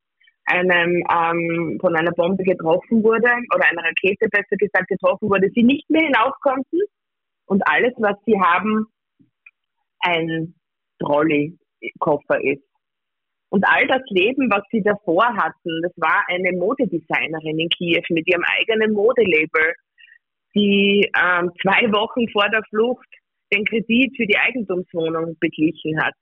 einem, 0.47 1.03
ähm, 1.11 1.79
von 1.81 1.97
einer 1.97 2.13
Bombe 2.13 2.43
getroffen 2.43 3.03
wurde 3.03 3.31
oder 3.55 3.65
einer 3.65 3.85
Rakete 3.85 4.29
besser 4.29 4.57
gesagt 4.59 4.89
getroffen 4.89 5.31
wurde, 5.31 5.49
sie 5.55 5.63
nicht 5.63 5.89
mehr 5.89 6.03
hinauf 6.03 6.35
konnten 6.43 6.81
und 7.47 7.63
alles, 7.67 7.93
was 7.97 8.17
sie 8.27 8.39
haben, 8.39 8.87
ein 10.01 10.55
Trolley-Koffer 10.99 12.43
ist. 12.45 12.63
Und 13.55 13.65
all 13.69 13.87
das 13.87 14.03
Leben, 14.09 14.51
was 14.51 14.65
sie 14.73 14.83
davor 14.83 15.27
hatten, 15.37 15.81
das 15.83 15.93
war 15.95 16.25
eine 16.27 16.59
Modedesignerin 16.59 17.61
in 17.61 17.69
Kiew 17.69 18.03
mit 18.09 18.27
ihrem 18.27 18.43
eigenen 18.43 18.93
Modelabel, 18.93 19.75
die 20.57 21.09
ähm, 21.17 21.53
zwei 21.63 21.87
Wochen 21.93 22.29
vor 22.33 22.49
der 22.49 22.65
Flucht 22.69 23.07
den 23.53 23.65
Kredit 23.65 24.13
für 24.17 24.27
die 24.27 24.37
Eigentumswohnung 24.37 25.37
beglichen 25.39 26.03
hat. 26.03 26.15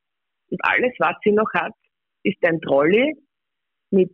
Und 0.51 0.61
alles, 0.62 0.93
was 0.99 1.17
sie 1.25 1.33
noch 1.33 1.51
hat, 1.55 1.73
ist 2.23 2.37
ein 2.45 2.61
Trolley 2.61 3.15
mit 3.89 4.12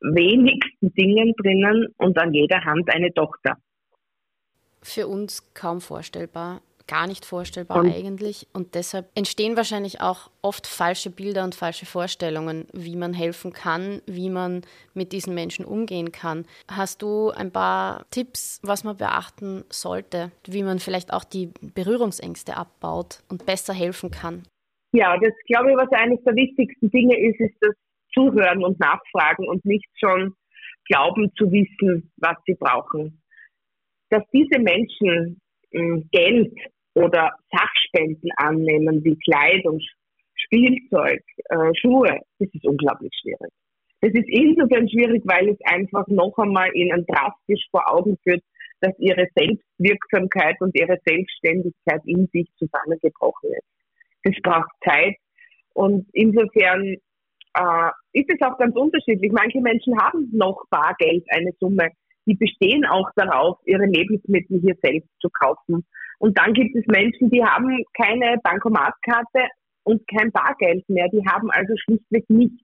wenigsten 0.00 0.92
Dingen 0.94 1.34
drinnen 1.36 1.94
und 1.98 2.18
an 2.18 2.34
jeder 2.34 2.64
Hand 2.64 2.92
eine 2.92 3.14
Tochter. 3.14 3.56
Für 4.82 5.06
uns 5.06 5.54
kaum 5.54 5.80
vorstellbar, 5.80 6.60
gar 6.86 7.06
nicht 7.06 7.24
vorstellbar 7.24 7.78
und 7.78 7.92
eigentlich. 7.92 8.46
Und 8.52 8.74
deshalb 8.74 9.08
entstehen 9.14 9.56
wahrscheinlich 9.56 10.00
auch 10.00 10.30
oft 10.42 10.66
falsche 10.66 11.10
Bilder 11.10 11.44
und 11.44 11.54
falsche 11.54 11.86
Vorstellungen, 11.86 12.66
wie 12.72 12.96
man 12.96 13.14
helfen 13.14 13.52
kann, 13.52 14.02
wie 14.06 14.30
man 14.30 14.62
mit 14.94 15.12
diesen 15.12 15.34
Menschen 15.34 15.64
umgehen 15.64 16.12
kann. 16.12 16.46
Hast 16.70 17.02
du 17.02 17.30
ein 17.30 17.50
paar 17.50 18.06
Tipps, 18.10 18.60
was 18.62 18.84
man 18.84 18.96
beachten 18.96 19.64
sollte, 19.70 20.30
wie 20.46 20.62
man 20.62 20.78
vielleicht 20.78 21.12
auch 21.12 21.24
die 21.24 21.50
Berührungsängste 21.74 22.56
abbaut 22.56 23.22
und 23.28 23.46
besser 23.46 23.72
helfen 23.72 24.10
kann? 24.10 24.42
Ja, 24.92 25.16
das 25.16 25.32
glaube 25.46 25.70
ich, 25.70 25.76
was 25.76 25.90
eines 25.92 26.22
der 26.24 26.34
wichtigsten 26.34 26.90
Dinge 26.90 27.18
ist, 27.18 27.40
ist, 27.40 27.56
dass 27.60 27.74
zuhören 28.12 28.62
und 28.62 28.78
nachfragen 28.78 29.48
und 29.48 29.64
nicht 29.64 29.88
schon 29.98 30.34
glauben 30.86 31.32
zu 31.36 31.50
wissen, 31.50 32.12
was 32.16 32.36
sie 32.46 32.54
brauchen. 32.54 33.22
Dass 34.10 34.22
diese 34.32 34.60
Menschen 34.60 35.40
Geld 36.10 36.52
oder 36.94 37.30
Sachspenden 37.50 38.30
annehmen 38.36 39.02
wie 39.04 39.18
Kleidung, 39.18 39.80
Spielzeug, 40.34 41.22
äh, 41.48 41.74
Schuhe, 41.80 42.18
das 42.38 42.48
ist 42.52 42.66
unglaublich 42.66 43.12
schwierig. 43.20 43.52
Das 44.00 44.12
ist 44.12 44.28
insofern 44.28 44.88
schwierig, 44.88 45.22
weil 45.24 45.48
es 45.50 45.58
einfach 45.64 46.06
noch 46.08 46.36
einmal 46.36 46.70
ihnen 46.74 47.06
drastisch 47.06 47.64
vor 47.70 47.88
Augen 47.88 48.18
führt, 48.22 48.42
dass 48.80 48.98
ihre 48.98 49.28
Selbstwirksamkeit 49.36 50.60
und 50.60 50.76
ihre 50.76 50.98
Selbstständigkeit 51.06 52.02
in 52.04 52.26
sich 52.32 52.48
zusammengebrochen 52.58 53.50
ist. 53.50 53.68
Das 54.24 54.34
braucht 54.42 54.70
Zeit 54.84 55.16
und 55.74 56.06
insofern 56.12 56.96
äh, 57.54 57.90
ist 58.12 58.28
es 58.28 58.42
auch 58.46 58.58
ganz 58.58 58.74
unterschiedlich. 58.76 59.30
Manche 59.32 59.60
Menschen 59.60 59.96
haben 59.98 60.28
noch 60.32 60.64
Bargeld, 60.70 61.24
eine 61.28 61.52
Summe. 61.60 61.90
Die 62.26 62.34
bestehen 62.34 62.84
auch 62.84 63.10
darauf, 63.16 63.58
ihre 63.64 63.86
Lebensmittel 63.86 64.60
hier 64.60 64.76
selbst 64.82 65.10
zu 65.20 65.28
kaufen. 65.30 65.84
Und 66.18 66.38
dann 66.38 66.52
gibt 66.52 66.76
es 66.76 66.84
Menschen, 66.86 67.30
die 67.30 67.44
haben 67.44 67.82
keine 67.94 68.38
Bankomatkarte 68.42 69.48
und 69.82 70.06
kein 70.06 70.30
Bargeld 70.30 70.88
mehr. 70.88 71.08
Die 71.08 71.24
haben 71.26 71.50
also 71.50 71.74
schlichtweg 71.76 72.28
nichts. 72.30 72.62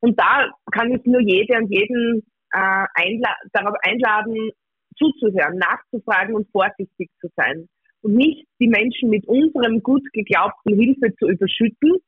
Und 0.00 0.18
da 0.18 0.50
kann 0.72 0.90
ich 0.92 1.04
nur 1.04 1.20
jede 1.20 1.58
und 1.58 1.70
jeden 1.70 2.22
äh, 2.52 2.86
einla 2.94 3.36
darauf 3.52 3.76
einladen, 3.82 4.50
zuzuhören, 4.96 5.58
nachzufragen 5.58 6.34
und 6.34 6.50
vorsichtig 6.50 7.10
zu 7.20 7.28
sein. 7.36 7.68
Und 8.02 8.14
nicht 8.14 8.46
die 8.58 8.68
Menschen 8.68 9.10
mit 9.10 9.26
unserem 9.28 9.82
gut 9.82 10.02
geglaubten 10.12 10.74
Hilfe 10.78 11.14
zu 11.16 11.28
überschütten, 11.28 11.98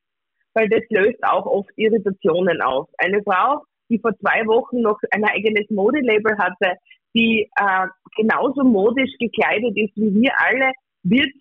weil 0.54 0.68
das 0.68 0.82
löst 0.90 1.22
auch 1.22 1.46
oft 1.46 1.70
Irritationen 1.76 2.60
aus. 2.60 2.88
Eine 2.98 3.22
Frau, 3.22 3.62
die 3.92 4.00
vor 4.00 4.16
zwei 4.18 4.46
Wochen 4.46 4.80
noch 4.80 4.98
ein 5.10 5.24
eigenes 5.24 5.68
Modelabel 5.70 6.36
hatte, 6.38 6.78
die 7.14 7.48
äh, 7.56 7.86
genauso 8.16 8.64
modisch 8.64 9.12
gekleidet 9.18 9.76
ist 9.76 9.94
wie 9.96 10.22
wir 10.22 10.32
alle, 10.38 10.72
wird, 11.02 11.32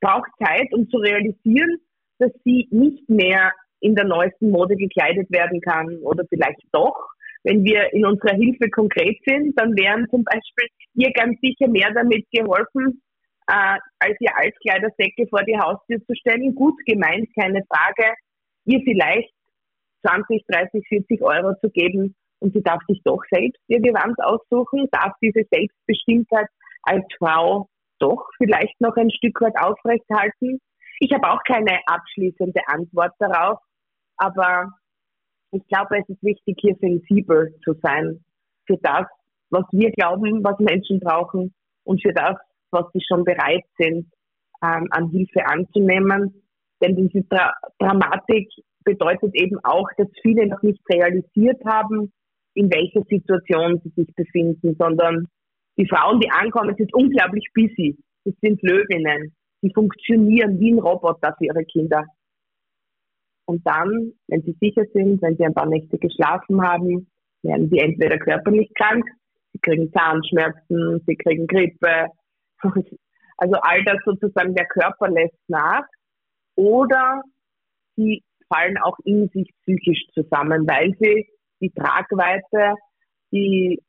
braucht 0.00 0.30
Zeit, 0.42 0.72
um 0.72 0.88
zu 0.88 0.98
realisieren, 0.98 1.78
dass 2.18 2.32
sie 2.44 2.68
nicht 2.70 3.08
mehr 3.08 3.52
in 3.80 3.94
der 3.94 4.06
neuesten 4.06 4.50
Mode 4.50 4.76
gekleidet 4.76 5.30
werden 5.30 5.60
kann 5.60 5.98
oder 5.98 6.24
vielleicht 6.28 6.62
doch. 6.72 6.96
Wenn 7.44 7.64
wir 7.64 7.92
in 7.92 8.04
unserer 8.04 8.34
Hilfe 8.34 8.68
konkret 8.70 9.18
sind, 9.24 9.58
dann 9.58 9.76
wären 9.76 10.08
zum 10.10 10.24
Beispiel 10.24 10.68
ihr 10.94 11.12
ganz 11.12 11.38
sicher 11.40 11.68
mehr 11.68 11.92
damit 11.94 12.26
geholfen, 12.32 13.02
äh, 13.46 13.78
als 14.00 14.16
ihr 14.20 14.36
Altkleidersäcke 14.36 15.26
vor 15.28 15.42
die 15.44 15.58
Haustür 15.58 15.98
zu 16.04 16.14
stellen. 16.16 16.54
Gut 16.54 16.74
gemeint, 16.86 17.28
keine 17.38 17.62
Frage. 17.68 18.14
Ihr 18.64 18.80
vielleicht 18.84 19.32
20, 20.06 20.44
30, 20.48 20.86
40 20.88 21.22
Euro 21.22 21.54
zu 21.60 21.70
geben 21.70 22.14
und 22.40 22.54
sie 22.54 22.62
darf 22.62 22.82
sich 22.88 23.00
doch 23.04 23.22
selbst 23.30 23.60
ihr 23.68 23.80
Gewand 23.80 24.16
aussuchen, 24.22 24.88
darf 24.92 25.12
diese 25.22 25.42
Selbstbestimmtheit 25.50 26.48
als 26.82 27.04
Frau 27.18 27.68
doch 27.98 28.28
vielleicht 28.36 28.80
noch 28.80 28.96
ein 28.96 29.10
Stück 29.10 29.40
weit 29.40 29.56
aufrechthalten. 29.60 30.60
Ich 31.00 31.12
habe 31.12 31.30
auch 31.30 31.42
keine 31.44 31.80
abschließende 31.86 32.60
Antwort 32.68 33.12
darauf, 33.18 33.58
aber 34.16 34.72
Ich 35.50 35.66
glaube, 35.68 35.98
es 35.98 36.08
ist 36.08 36.22
wichtig, 36.22 36.58
hier 36.60 36.76
sensibel 36.80 37.54
zu 37.64 37.74
sein 37.82 38.22
für 38.66 38.76
das, 38.82 39.06
was 39.50 39.64
wir 39.72 39.90
glauben, 39.92 40.44
was 40.44 40.58
Menschen 40.58 41.00
brauchen 41.00 41.54
und 41.84 42.02
für 42.02 42.12
das, 42.12 42.36
was 42.70 42.84
sie 42.92 43.00
schon 43.06 43.24
bereit 43.24 43.64
sind, 43.78 44.12
ähm, 44.62 44.88
an 44.90 45.08
Hilfe 45.10 45.46
anzunehmen. 45.46 46.42
Denn 46.82 46.96
diese 46.96 47.22
Dra 47.24 47.54
Dramatik 47.78 48.50
bedeutet 48.88 49.34
eben 49.34 49.58
auch, 49.64 49.88
dass 49.98 50.08
viele 50.22 50.46
noch 50.46 50.62
nicht 50.62 50.80
realisiert 50.90 51.62
haben, 51.66 52.10
in 52.54 52.70
welcher 52.70 53.02
Situation 53.04 53.80
sie 53.84 53.92
sich 53.94 54.14
befinden, 54.14 54.74
sondern 54.78 55.28
die 55.76 55.86
Frauen, 55.86 56.20
die 56.20 56.30
ankommen, 56.30 56.74
sind 56.76 56.92
unglaublich 56.94 57.44
busy. 57.54 57.96
Das 58.24 58.34
sind 58.40 58.62
Löwinnen. 58.62 59.34
Die 59.62 59.72
funktionieren 59.74 60.58
wie 60.58 60.72
ein 60.72 60.78
Roboter 60.78 61.34
für 61.36 61.44
ihre 61.44 61.64
Kinder. 61.64 62.04
Und 63.44 63.66
dann, 63.66 64.12
wenn 64.28 64.42
sie 64.42 64.56
sicher 64.60 64.84
sind, 64.94 65.20
wenn 65.22 65.36
sie 65.36 65.44
ein 65.44 65.54
paar 65.54 65.68
Nächte 65.68 65.98
geschlafen 65.98 66.62
haben, 66.62 67.08
werden 67.42 67.68
sie 67.70 67.78
entweder 67.78 68.18
körperlich 68.18 68.72
krank, 68.74 69.04
sie 69.52 69.58
kriegen 69.60 69.92
Zahnschmerzen, 69.92 71.02
sie 71.06 71.16
kriegen 71.16 71.46
Grippe. 71.46 72.06
Also 73.40 73.54
all 73.60 73.84
das 73.84 73.98
sozusagen, 74.04 74.52
der 74.56 74.66
Körper 74.66 75.08
lässt 75.08 75.38
nach. 75.46 75.84
Oder 76.56 77.22
sie 77.94 78.20
fallen 78.48 78.78
auch 78.78 78.96
in 79.04 79.28
sich 79.28 79.50
psychisch 79.62 80.06
zusammen, 80.14 80.66
weil 80.66 80.94
sie 81.00 81.26
die 81.60 81.70
Tragweite, 81.70 82.74
die 83.32 83.82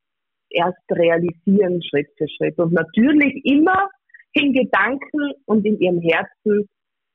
erst 0.50 0.80
realisieren 0.92 1.82
Schritt 1.84 2.08
für 2.18 2.28
Schritt. 2.28 2.58
Und 2.58 2.74
natürlich 2.74 3.44
immer 3.46 3.90
in 4.34 4.54
Gedanken 4.54 5.34
und 5.46 5.66
in 5.66 5.80
ihrem 5.80 6.02
Herzen 6.02 6.68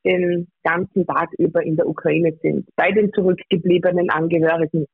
den 0.05 0.47
ganzen 0.63 1.05
Tag 1.07 1.29
über 1.37 1.63
in 1.63 1.75
der 1.75 1.87
Ukraine 1.87 2.37
sind, 2.41 2.69
bei 2.75 2.91
den 2.91 3.11
zurückgebliebenen 3.13 4.09
Angehörigen, 4.09 4.85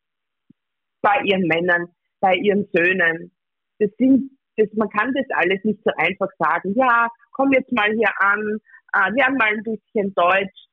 bei 1.01 1.22
ihren 1.25 1.48
Männern, 1.48 1.88
bei 2.20 2.36
ihren 2.36 2.67
Söhnen. 2.72 3.31
Das 3.79 3.89
sind, 3.98 4.31
das, 4.55 4.70
man 4.75 4.89
kann 4.89 5.13
das 5.13 5.25
alles 5.31 5.63
nicht 5.63 5.81
so 5.84 5.91
einfach 5.98 6.29
sagen. 6.39 6.74
Ja, 6.75 7.10
komm 7.31 7.51
jetzt 7.51 7.72
mal 7.74 7.91
hier 7.91 8.12
an, 8.20 8.60
lern 9.15 9.36
mal 9.36 9.50
ein 9.50 9.63
bisschen 9.63 10.13
Deutsch. 10.13 10.67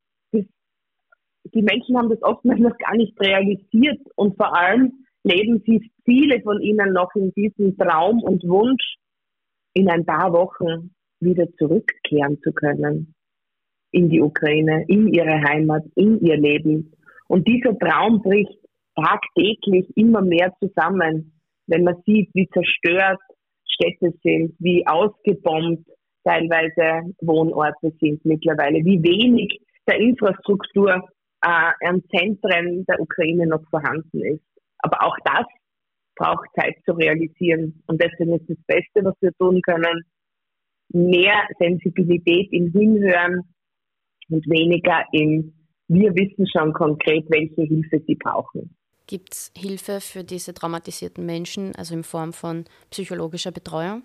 Die 1.45 1.62
Menschen 1.62 1.97
haben 1.97 2.11
das 2.11 2.23
oftmals 2.23 2.61
noch 2.61 2.76
gar 2.78 2.95
nicht 2.97 3.18
realisiert 3.21 4.00
und 4.16 4.37
vor 4.37 4.57
allem 4.57 5.04
leben 5.25 5.62
sie, 5.66 5.90
viele 6.04 6.40
von 6.42 6.61
ihnen 6.61 6.92
noch 6.92 7.14
in 7.14 7.33
diesem 7.33 7.76
Traum 7.76 8.23
und 8.23 8.42
Wunsch, 8.45 8.97
in 9.75 9.88
ein 9.88 10.04
paar 10.04 10.33
Wochen 10.33 10.95
wieder 11.21 11.47
zurückkehren 11.59 12.38
zu 12.42 12.52
können 12.52 13.14
in 13.90 14.09
die 14.11 14.21
Ukraine, 14.21 14.85
in 14.88 15.09
ihre 15.09 15.42
Heimat, 15.42 15.83
in 15.95 16.21
ihr 16.21 16.37
Leben. 16.37 16.92
Und 17.26 17.49
dieser 17.49 17.76
Traum 17.78 18.23
bricht 18.23 18.59
tagtäglich 18.95 19.87
immer 19.97 20.23
mehr 20.23 20.52
zusammen, 20.61 21.33
wenn 21.66 21.85
man 21.85 22.02
sieht, 22.04 22.30
wie 22.35 22.49
zerstört 22.49 23.21
Städte 23.66 24.12
sind, 24.23 24.54
wie 24.59 24.87
ausgebombt 24.87 25.87
teilweise 26.25 27.14
Wohnorte 27.21 27.92
sind 28.00 28.25
mittlerweile, 28.25 28.85
wie 28.85 29.02
wenig 29.02 29.61
der 29.87 29.99
Infrastruktur 29.99 31.09
äh, 31.42 31.73
an 31.87 32.02
Zentren 32.11 32.85
der 32.87 33.00
Ukraine 33.00 33.47
noch 33.47 33.62
vorhanden 33.71 34.25
ist. 34.25 34.45
Aber 34.78 35.02
auch 35.02 35.16
das 35.25 35.47
braucht 36.16 36.49
Zeit 36.59 36.76
zu 36.85 36.92
realisieren. 36.92 37.83
Und 37.87 38.02
deswegen 38.02 38.35
ist 38.35 38.49
das 38.49 38.59
Beste, 38.66 39.04
was 39.04 39.14
wir 39.21 39.33
tun 39.38 39.61
können, 39.62 40.04
mehr 40.90 41.47
Sensibilität 41.59 42.52
im 42.52 42.73
Hinhören 42.73 43.42
und 44.30 44.47
weniger 44.47 45.04
in, 45.12 45.54
wir 45.88 46.14
wissen 46.14 46.47
schon 46.47 46.73
konkret, 46.73 47.25
welche 47.28 47.62
Hilfe 47.62 48.02
sie 48.07 48.16
brauchen. 48.16 48.75
Gibt 49.07 49.33
es 49.33 49.52
Hilfe 49.57 50.00
für 50.00 50.23
diese 50.23 50.52
traumatisierten 50.52 51.25
Menschen, 51.25 51.75
also 51.76 51.95
in 51.95 52.04
Form 52.04 52.33
von 52.33 52.64
psychologischer 52.90 53.52
Betreuung? 53.52 54.02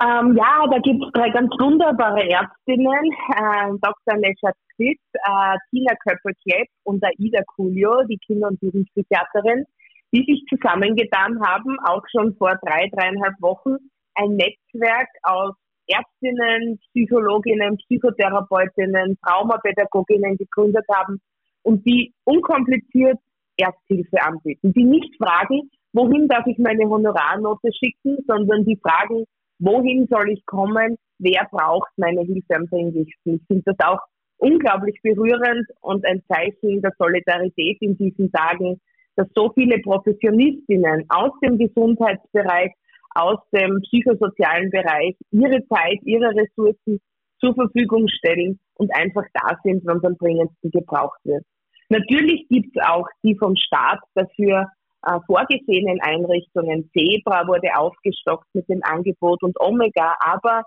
Ähm, 0.00 0.36
ja, 0.36 0.64
da 0.70 0.78
gibt 0.78 1.02
es 1.04 1.10
drei 1.12 1.28
ganz 1.30 1.50
wunderbare 1.58 2.22
Ärztinnen, 2.22 3.12
äh, 3.34 3.78
Dr. 3.80 4.16
Neshat 4.18 4.54
Quitt, 4.78 5.00
äh, 5.12 5.56
Tina 5.70 5.94
Köppel-Klepp 6.06 6.68
und 6.84 7.04
Aida 7.04 7.42
Coolio, 7.56 8.04
die 8.08 8.18
Kinder- 8.18 8.48
und 8.48 8.62
Jugendpsychiaterin, 8.62 9.64
die 10.12 10.24
sich 10.24 10.44
zusammengetan 10.48 11.40
haben, 11.44 11.78
auch 11.84 12.02
schon 12.10 12.34
vor 12.36 12.56
drei, 12.64 12.88
dreieinhalb 12.92 13.34
Wochen, 13.40 13.76
ein 14.14 14.36
Netzwerk 14.36 15.08
aus 15.22 15.54
Ärztinnen, 15.88 16.78
Psychologinnen, 16.90 17.76
Psychotherapeutinnen, 17.78 19.18
Traumapädagoginnen 19.24 20.36
gegründet 20.36 20.84
haben 20.94 21.20
und 21.62 21.84
die 21.86 22.12
unkompliziert 22.24 23.18
Ersthilfe 23.56 24.22
anbieten. 24.22 24.72
Die 24.72 24.84
nicht 24.84 25.16
fragen, 25.16 25.70
wohin 25.92 26.28
darf 26.28 26.46
ich 26.46 26.58
meine 26.58 26.88
Honorarnote 26.88 27.70
schicken, 27.72 28.18
sondern 28.26 28.64
die 28.64 28.76
fragen, 28.76 29.24
wohin 29.58 30.06
soll 30.10 30.30
ich 30.30 30.44
kommen, 30.46 30.96
wer 31.18 31.46
braucht 31.50 31.90
meine 31.96 32.22
Hilfe 32.22 32.54
am 32.54 32.66
dringlichsten. 32.66 33.36
Ich 33.36 33.46
finde 33.46 33.62
das 33.64 33.76
auch 33.86 34.00
unglaublich 34.38 34.98
berührend 35.02 35.66
und 35.80 36.06
ein 36.06 36.22
Zeichen 36.28 36.80
der 36.80 36.92
Solidarität 36.98 37.78
in 37.80 37.96
diesen 37.96 38.32
Tagen, 38.32 38.80
dass 39.16 39.28
so 39.34 39.50
viele 39.54 39.78
Professionistinnen 39.80 41.04
aus 41.08 41.32
dem 41.42 41.58
Gesundheitsbereich 41.58 42.72
aus 43.14 43.38
dem 43.52 43.80
psychosozialen 43.82 44.70
Bereich 44.70 45.16
ihre 45.30 45.66
Zeit, 45.66 45.98
ihre 46.04 46.30
Ressourcen 46.34 47.00
zur 47.40 47.54
Verfügung 47.54 48.06
stellen 48.08 48.58
und 48.74 48.94
einfach 48.94 49.24
da 49.34 49.56
sind, 49.64 49.84
wenn 49.86 49.98
es 49.98 50.04
am 50.04 50.16
dringendsten 50.18 50.70
gebraucht 50.70 51.18
wird. 51.24 51.44
Natürlich 51.88 52.46
gibt 52.48 52.76
es 52.76 52.84
auch 52.84 53.06
die 53.22 53.36
vom 53.36 53.56
Staat 53.56 54.00
dafür 54.14 54.66
äh, 55.06 55.18
vorgesehenen 55.26 56.00
Einrichtungen. 56.00 56.90
Zebra 56.92 57.46
wurde 57.46 57.76
aufgestockt 57.76 58.46
mit 58.52 58.68
dem 58.68 58.82
Angebot 58.82 59.42
und 59.42 59.58
Omega, 59.60 60.14
aber 60.20 60.62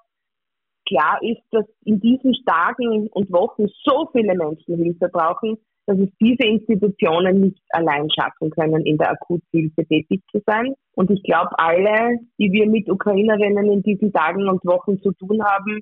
klar 0.92 1.20
ist, 1.22 1.42
dass 1.52 1.66
in 1.86 2.00
diesen 2.00 2.34
Tagen 2.46 3.08
und 3.08 3.32
Wochen 3.32 3.68
so 3.84 4.10
viele 4.12 4.36
Menschen 4.36 4.76
Hilfe 4.76 5.08
brauchen, 5.10 5.58
dass 5.86 5.98
es 5.98 6.10
diese 6.20 6.44
Institutionen 6.48 7.42
nicht 7.42 7.62
allein 7.70 8.10
schaffen 8.12 8.52
können, 8.52 8.86
in 8.86 8.98
der 8.98 9.12
Akuthilfe 9.12 9.86
tätig 9.86 10.22
zu 10.32 10.42
sein. 10.46 10.74
Und 10.94 11.10
ich 11.10 11.24
glaube, 11.24 11.50
alle, 11.58 12.20
die 12.38 12.52
wir 12.52 12.70
mit 12.70 12.90
Ukrainerinnen 12.90 13.72
in 13.72 13.84
diesen 13.84 14.12
Tagen 14.12 14.48
und 14.48 14.64
Wochen 14.66 15.02
zu 15.02 15.12
tun 15.14 15.42
haben, 15.44 15.82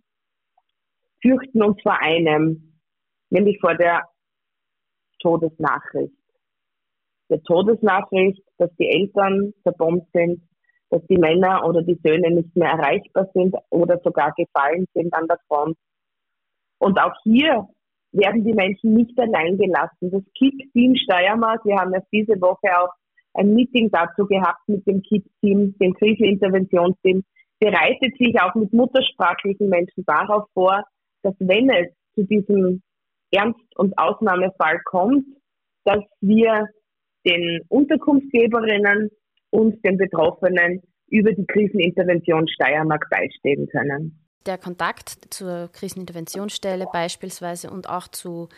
fürchten 1.21 1.63
uns 1.63 1.81
vor 1.81 1.99
einem, 2.01 2.79
nämlich 3.29 3.59
vor 3.59 3.75
der 3.75 4.03
Todesnachricht. 5.19 6.13
Der 7.29 7.41
Todesnachricht, 7.43 8.41
dass 8.57 8.69
die 8.79 8.89
Eltern 8.89 9.53
zerbombt 9.63 10.07
sind, 10.13 10.41
dass 10.89 11.05
die 11.07 11.17
Männer 11.17 11.65
oder 11.65 11.81
die 11.81 11.99
Söhne 12.03 12.31
nicht 12.31 12.55
mehr 12.55 12.71
erreichbar 12.71 13.29
sind 13.33 13.55
oder 13.69 13.99
sogar 14.03 14.33
gefallen 14.35 14.85
sind 14.93 15.13
an 15.13 15.27
der 15.27 15.39
Front. 15.47 15.77
Und 16.79 16.99
auch 16.99 17.13
hier 17.23 17.67
werden 18.11 18.43
die 18.43 18.53
Menschen 18.53 18.95
nicht 18.95 19.17
allein 19.19 19.57
gelassen. 19.57 20.11
Das 20.11 20.23
KIP-Team 20.37 20.95
Steiermark, 20.95 21.63
wir 21.65 21.77
haben 21.77 21.93
erst 21.93 22.07
diese 22.11 22.39
Woche 22.41 22.75
auch 22.77 22.89
ein 23.35 23.53
Meeting 23.53 23.91
dazu 23.91 24.25
gehabt 24.25 24.67
mit 24.67 24.85
dem 24.87 25.01
KIP-Team, 25.03 25.75
dem 25.79 25.93
Kriseninterventionsteam, 25.93 27.23
bereitet 27.59 28.17
sich 28.17 28.39
auch 28.41 28.55
mit 28.55 28.73
muttersprachlichen 28.73 29.69
Menschen 29.69 30.03
darauf 30.05 30.45
vor, 30.53 30.83
dass 31.21 31.35
wenn 31.39 31.69
es 31.69 31.93
zu 32.15 32.23
diesem 32.23 32.81
Ernst- 33.31 33.77
und 33.77 33.95
Ausnahmefall 33.97 34.79
kommt, 34.85 35.25
dass 35.83 36.03
wir 36.21 36.67
den 37.25 37.61
Unterkunftsgeberinnen 37.67 39.09
und 39.49 39.83
den 39.85 39.97
Betroffenen 39.97 40.81
über 41.07 41.31
die 41.33 41.45
Krisenintervention 41.45 42.47
Steiermark 42.47 43.09
beistehen 43.09 43.67
können 43.67 44.19
der 44.45 44.57
Kontakt 44.57 45.27
zur 45.29 45.69
Kriseninterventionsstelle 45.71 46.87
beispielsweise 46.91 47.69
und 47.69 47.89
auch 47.89 48.07
zu 48.07 48.49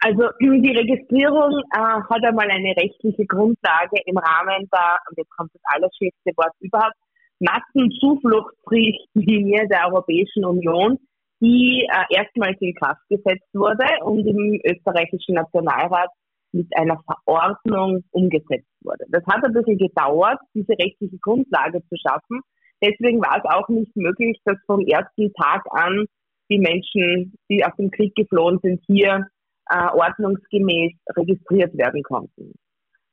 Also 0.00 0.28
die 0.40 0.76
Registrierung 0.76 1.62
äh, 1.72 1.78
hat 1.78 2.24
einmal 2.24 2.50
eine 2.50 2.76
rechtliche 2.76 3.24
Grundlage 3.26 4.02
im 4.04 4.18
Rahmen 4.18 4.68
der, 4.72 4.98
und 5.08 5.16
jetzt 5.16 5.34
kommt 5.36 5.54
das 5.54 5.62
allerschönste 5.64 6.32
Wort 6.36 6.52
überhaupt, 6.60 6.96
Massenzufluchtsrichtlinie 7.40 9.66
der 9.68 9.88
Europäischen 9.88 10.44
Union, 10.44 10.98
die 11.40 11.88
äh, 11.90 12.04
erstmals 12.14 12.60
in 12.60 12.74
Kraft 12.74 13.00
gesetzt 13.08 13.48
wurde 13.54 13.86
und 14.02 14.26
im 14.26 14.60
österreichischen 14.64 15.36
Nationalrat 15.36 16.10
mit 16.52 16.66
einer 16.76 17.00
Verordnung 17.04 18.04
umgesetzt 18.10 18.68
wurde. 18.82 19.04
Das 19.08 19.24
hat 19.26 19.44
ein 19.44 19.52
bisschen 19.52 19.78
gedauert, 19.78 20.38
diese 20.54 20.72
rechtliche 20.72 21.18
Grundlage 21.18 21.82
zu 21.88 21.96
schaffen. 21.96 22.40
Deswegen 22.82 23.20
war 23.20 23.38
es 23.38 23.50
auch 23.50 23.68
nicht 23.68 23.94
möglich, 23.96 24.40
dass 24.44 24.56
vom 24.66 24.80
ersten 24.86 25.32
Tag 25.34 25.64
an 25.70 26.06
die 26.50 26.58
Menschen, 26.58 27.34
die 27.48 27.64
aus 27.64 27.76
dem 27.78 27.90
Krieg 27.90 28.14
geflohen 28.14 28.58
sind, 28.62 28.82
hier 28.86 29.26
äh, 29.70 29.86
ordnungsgemäß 29.92 30.92
registriert 31.16 31.76
werden 31.76 32.02
konnten. 32.02 32.54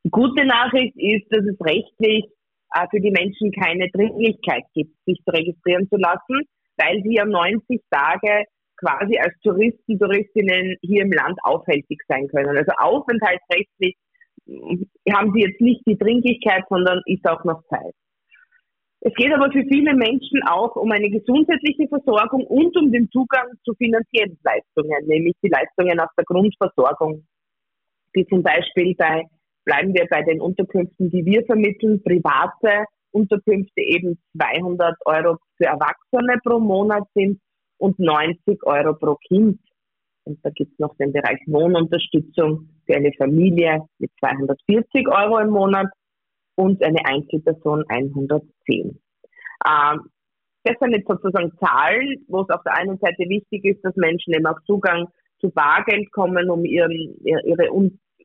Die 0.04 0.10
gute 0.10 0.46
Nachricht 0.46 0.96
ist, 0.96 1.28
dass 1.30 1.46
es 1.46 1.60
rechtlich 1.62 2.26
äh, 2.74 2.88
für 2.90 3.00
die 3.00 3.12
Menschen 3.12 3.52
keine 3.52 3.90
Dringlichkeit 3.92 4.64
gibt, 4.74 4.96
sich 5.06 5.20
zu 5.24 5.32
registrieren 5.32 5.88
zu 5.90 5.98
lassen, 5.98 6.48
weil 6.78 7.02
sie 7.04 7.16
ja 7.16 7.26
90 7.26 7.82
Tage 7.92 8.46
quasi 8.78 9.18
als 9.18 9.34
Touristen, 9.42 10.00
Touristinnen 10.00 10.78
hier 10.82 11.04
im 11.04 11.12
Land 11.12 11.38
aufhältig 11.44 12.00
sein 12.08 12.28
können. 12.28 12.58
Also 12.58 12.72
aufenthaltsrechtlich 12.78 13.96
haben 15.12 15.34
sie 15.34 15.42
jetzt 15.42 15.62
nicht 15.62 15.82
die 15.86 15.98
Dringlichkeit, 15.98 16.64
sondern 16.70 17.02
ist 17.06 17.28
auch 17.28 17.44
noch 17.44 17.64
Zeit. 17.70 17.94
Es 19.02 19.14
geht 19.14 19.34
aber 19.34 19.52
für 19.52 19.64
viele 19.70 19.94
Menschen 19.94 20.42
auch 20.50 20.76
um 20.76 20.92
eine 20.92 21.10
gesundheitliche 21.10 21.88
Versorgung 21.88 22.46
und 22.46 22.76
um 22.78 22.92
den 22.92 23.10
Zugang 23.12 23.48
zu 23.64 23.74
finanziellen 23.76 24.38
Leistungen, 24.44 25.06
nämlich 25.06 25.36
die 25.44 25.50
Leistungen 25.50 26.00
aus 26.00 26.10
der 26.18 26.26
Grundversorgung, 26.26 27.24
wie 28.14 28.26
zum 28.26 28.42
Beispiel 28.42 28.96
bei, 28.96 29.24
bleiben 29.66 29.94
wir 29.94 30.08
bei 30.10 30.24
den 30.24 30.42
Unterkünften, 30.42 31.12
die 31.12 31.26
wir 31.26 31.46
vermitteln, 31.46 32.02
private 32.04 32.86
Unterkünfte 33.12 33.82
eben 33.82 34.18
200 34.36 34.96
Euro 35.06 35.38
für 35.58 35.66
Erwachsene 35.66 36.40
pro 36.44 36.60
Monat 36.60 37.04
sind 37.14 37.40
und 37.78 38.00
90 38.00 38.64
Euro 38.64 38.94
pro 38.94 39.16
Kind. 39.16 39.60
Und 40.24 40.40
da 40.44 40.50
gibt 40.50 40.74
es 40.74 40.80
noch 40.80 40.96
den 40.98 41.14
Bereich 41.14 41.40
Wohnunterstützung 41.48 42.70
für 42.86 42.96
eine 42.96 43.12
Familie 43.18 43.86
mit 43.98 44.12
240 44.20 45.08
Euro 45.08 45.40
im 45.40 45.52
Monat 45.52 45.88
und 46.56 46.84
eine 46.84 47.06
Einzelperson 47.06 47.86
110. 47.88 49.00
Ähm, 49.66 50.02
das 50.64 50.76
sind 50.82 50.96
jetzt 50.96 51.08
sozusagen 51.08 51.52
Zahlen, 51.60 52.26
wo 52.28 52.42
es 52.42 52.50
auf 52.50 52.62
der 52.64 52.78
einen 52.78 52.98
Seite 52.98 53.30
wichtig 53.30 53.64
ist, 53.64 53.84
dass 53.86 53.96
Menschen 53.96 54.34
eben 54.34 54.46
auch 54.46 54.60
Zugang 54.66 55.08
zu 55.40 55.50
Bargeld 55.50 56.12
kommen, 56.12 56.50
um 56.50 56.66
ihren, 56.66 57.16
ihre, 57.24 57.68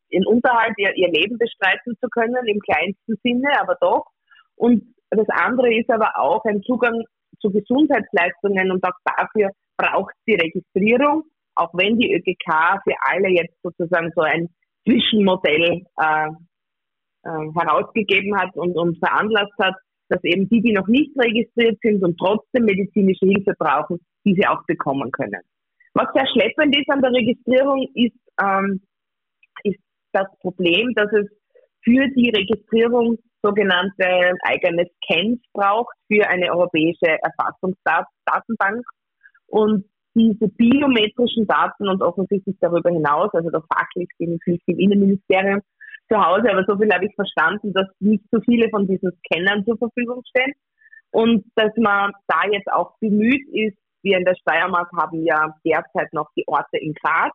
ihren 0.09 0.27
Unterhalt, 0.27 0.75
ihr, 0.79 0.97
ihr 0.97 1.11
Leben 1.11 1.39
bestreiten 1.39 1.95
zu 2.01 2.09
können, 2.09 2.47
im 2.47 2.59
kleinsten 2.61 3.15
Sinne, 3.23 3.49
aber 3.61 3.77
doch. 3.81 4.07
Und 4.57 4.83
das 5.11 5.29
andere 5.29 5.73
ist 5.75 5.91
aber 5.91 6.13
auch 6.17 6.45
ein 6.45 6.63
Zugang 6.63 7.05
zu 7.43 7.51
Gesundheitsleistungen 7.51 8.71
und 8.71 8.83
auch 8.85 8.97
dafür 9.05 9.51
braucht 9.77 10.15
die 10.27 10.35
Registrierung, 10.35 11.25
auch 11.57 11.71
wenn 11.75 11.99
die 11.99 12.15
ÖGK 12.15 12.81
für 12.85 12.95
alle 13.03 13.29
jetzt 13.29 13.61
sozusagen 13.63 14.11
so 14.15 14.23
ein 14.23 14.49
Zwischenmodell 14.85 15.85
äh, 16.01 16.29
äh, 17.25 17.53
herausgegeben 17.55 18.37
hat 18.39 18.55
und, 18.57 18.77
und 18.77 18.99
veranlasst 18.99 19.59
hat, 19.61 19.75
dass 20.09 20.23
eben 20.25 20.49
die, 20.49 20.61
die 20.61 20.73
noch 20.73 20.89
nicht 20.89 21.13
registriert 21.19 21.79
sind 21.83 22.03
und 22.03 22.19
trotzdem 22.19 22.65
medizinische 22.65 23.27
Hilfe 23.27 23.55
brauchen, 23.59 23.99
diese 24.25 24.49
auch 24.51 24.63
bekommen 24.67 25.11
können. 25.11 25.41
Was 25.95 26.09
sehr 26.15 26.27
schleppend 26.33 26.77
ist 26.77 26.91
an 26.91 27.03
der 27.03 27.13
Registrierung, 27.13 27.87
ist, 27.95 28.17
ähm, 28.43 28.81
ist 29.65 29.81
das 30.13 30.27
Problem, 30.41 30.93
dass 30.95 31.13
es 31.13 31.27
für 31.85 32.07
die 32.17 32.31
Registrierung 32.31 33.19
sogenannte 33.43 34.33
eigene 34.43 34.87
Scans 35.03 35.41
braucht 35.53 35.95
für 36.09 36.27
eine 36.29 36.51
europäische 36.51 37.19
Erfassungsdatenbank. 37.23 38.85
Und 39.49 39.85
diese 40.15 40.49
biometrischen 40.49 41.47
Daten 41.47 41.89
und 41.89 42.03
offensichtlich 42.03 42.57
darüber 42.61 42.91
hinaus, 42.91 43.31
also 43.33 43.51
der 43.51 43.63
fachlich 43.73 44.09
bin 44.19 44.39
ich 44.47 44.63
im 44.67 44.79
Innenministerium 44.79 45.61
zu 46.11 46.19
Hause, 46.19 46.51
aber 46.51 46.65
so 46.67 46.77
viel 46.77 46.93
habe 46.93 47.07
ich 47.07 47.15
verstanden, 47.15 47.73
dass 47.73 47.87
nicht 48.01 48.25
so 48.31 48.41
viele 48.41 48.69
von 48.71 48.87
diesen 48.87 49.13
Scannern 49.25 49.65
zur 49.65 49.79
Verfügung 49.79 50.23
stehen 50.29 50.53
und 51.11 51.45
dass 51.55 51.73
man 51.77 52.13
da 52.27 52.43
jetzt 52.51 52.71
auch 52.71 52.99
bemüht 53.01 53.47
ist, 53.53 53.79
wir 54.03 54.19
in 54.19 54.25
der 54.25 54.35
Steiermark 54.35 54.91
haben 54.99 55.25
ja 55.25 55.55
derzeit 55.65 56.13
noch 56.13 56.29
die 56.37 56.45
Orte 56.47 56.79
in 56.79 56.93
Graz 56.95 57.33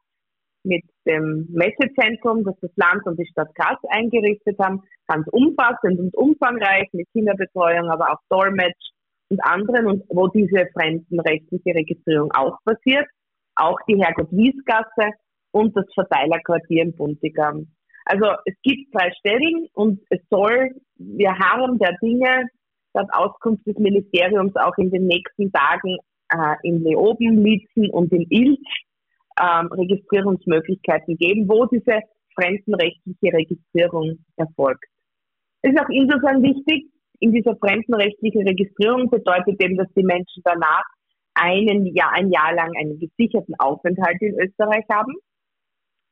mit 0.67 0.83
dem 1.05 1.47
Messezentrum, 1.49 2.43
das 2.43 2.55
das 2.61 2.71
Land 2.75 3.05
und 3.05 3.17
die 3.17 3.27
Stadt 3.27 3.53
Graz 3.55 3.79
eingerichtet 3.89 4.57
haben, 4.59 4.83
ganz 5.07 5.27
umfassend 5.31 5.99
und 5.99 6.15
umfangreich 6.15 6.89
mit 6.91 7.07
Kinderbetreuung, 7.13 7.89
aber 7.89 8.11
auch 8.11 8.19
Dolmetsch 8.29 8.91
und 9.29 9.43
anderen 9.43 9.87
und 9.87 10.03
wo 10.09 10.27
diese 10.27 10.67
fremdenrechtliche 10.73 11.75
Registrierung 11.75 12.31
auch 12.33 12.57
passiert, 12.65 13.07
auch 13.55 13.79
die 13.87 13.97
Herrgott-Wies-Gasse 13.97 15.11
und 15.51 15.75
das 15.75 15.85
Verteilerquartier 15.93 16.83
in 16.83 16.95
Buntigam. 16.95 17.67
Also 18.05 18.25
es 18.45 18.55
gibt 18.63 18.91
zwei 18.91 19.11
Stellen 19.19 19.67
und 19.73 19.99
es 20.09 20.19
soll, 20.29 20.71
wir 20.95 21.31
harren 21.37 21.77
der 21.79 21.97
Dinge, 22.01 22.47
dass 22.93 23.07
Auskunft 23.11 23.65
des 23.67 23.77
Ministeriums 23.77 24.55
auch 24.55 24.77
in 24.77 24.91
den 24.91 25.07
nächsten 25.07 25.51
Tagen 25.51 25.97
äh, 26.31 26.55
in 26.63 26.83
Leoben, 26.83 27.43
Lietzen 27.43 27.89
und 27.91 28.11
in 28.11 28.25
Ilz 28.29 28.59
ähm, 29.41 29.67
Registrierungsmöglichkeiten 29.71 31.17
geben, 31.17 31.47
wo 31.47 31.65
diese 31.65 32.01
fremdenrechtliche 32.35 33.33
Registrierung 33.33 34.19
erfolgt. 34.35 34.85
Es 35.61 35.73
ist 35.73 35.79
auch 35.79 35.89
insofern 35.89 36.43
wichtig, 36.43 36.91
in 37.19 37.31
dieser 37.31 37.55
fremdenrechtlichen 37.57 38.47
Registrierung 38.47 39.09
bedeutet 39.09 39.61
eben, 39.61 39.75
dass 39.77 39.91
die 39.95 40.03
Menschen 40.03 40.43
danach 40.43 40.83
einen 41.33 41.85
Jahr, 41.95 42.11
ein 42.13 42.31
Jahr 42.31 42.53
lang 42.53 42.71
einen 42.79 42.99
gesicherten 42.99 43.55
Aufenthalt 43.59 44.21
in 44.21 44.39
Österreich 44.39 44.85
haben, 44.91 45.13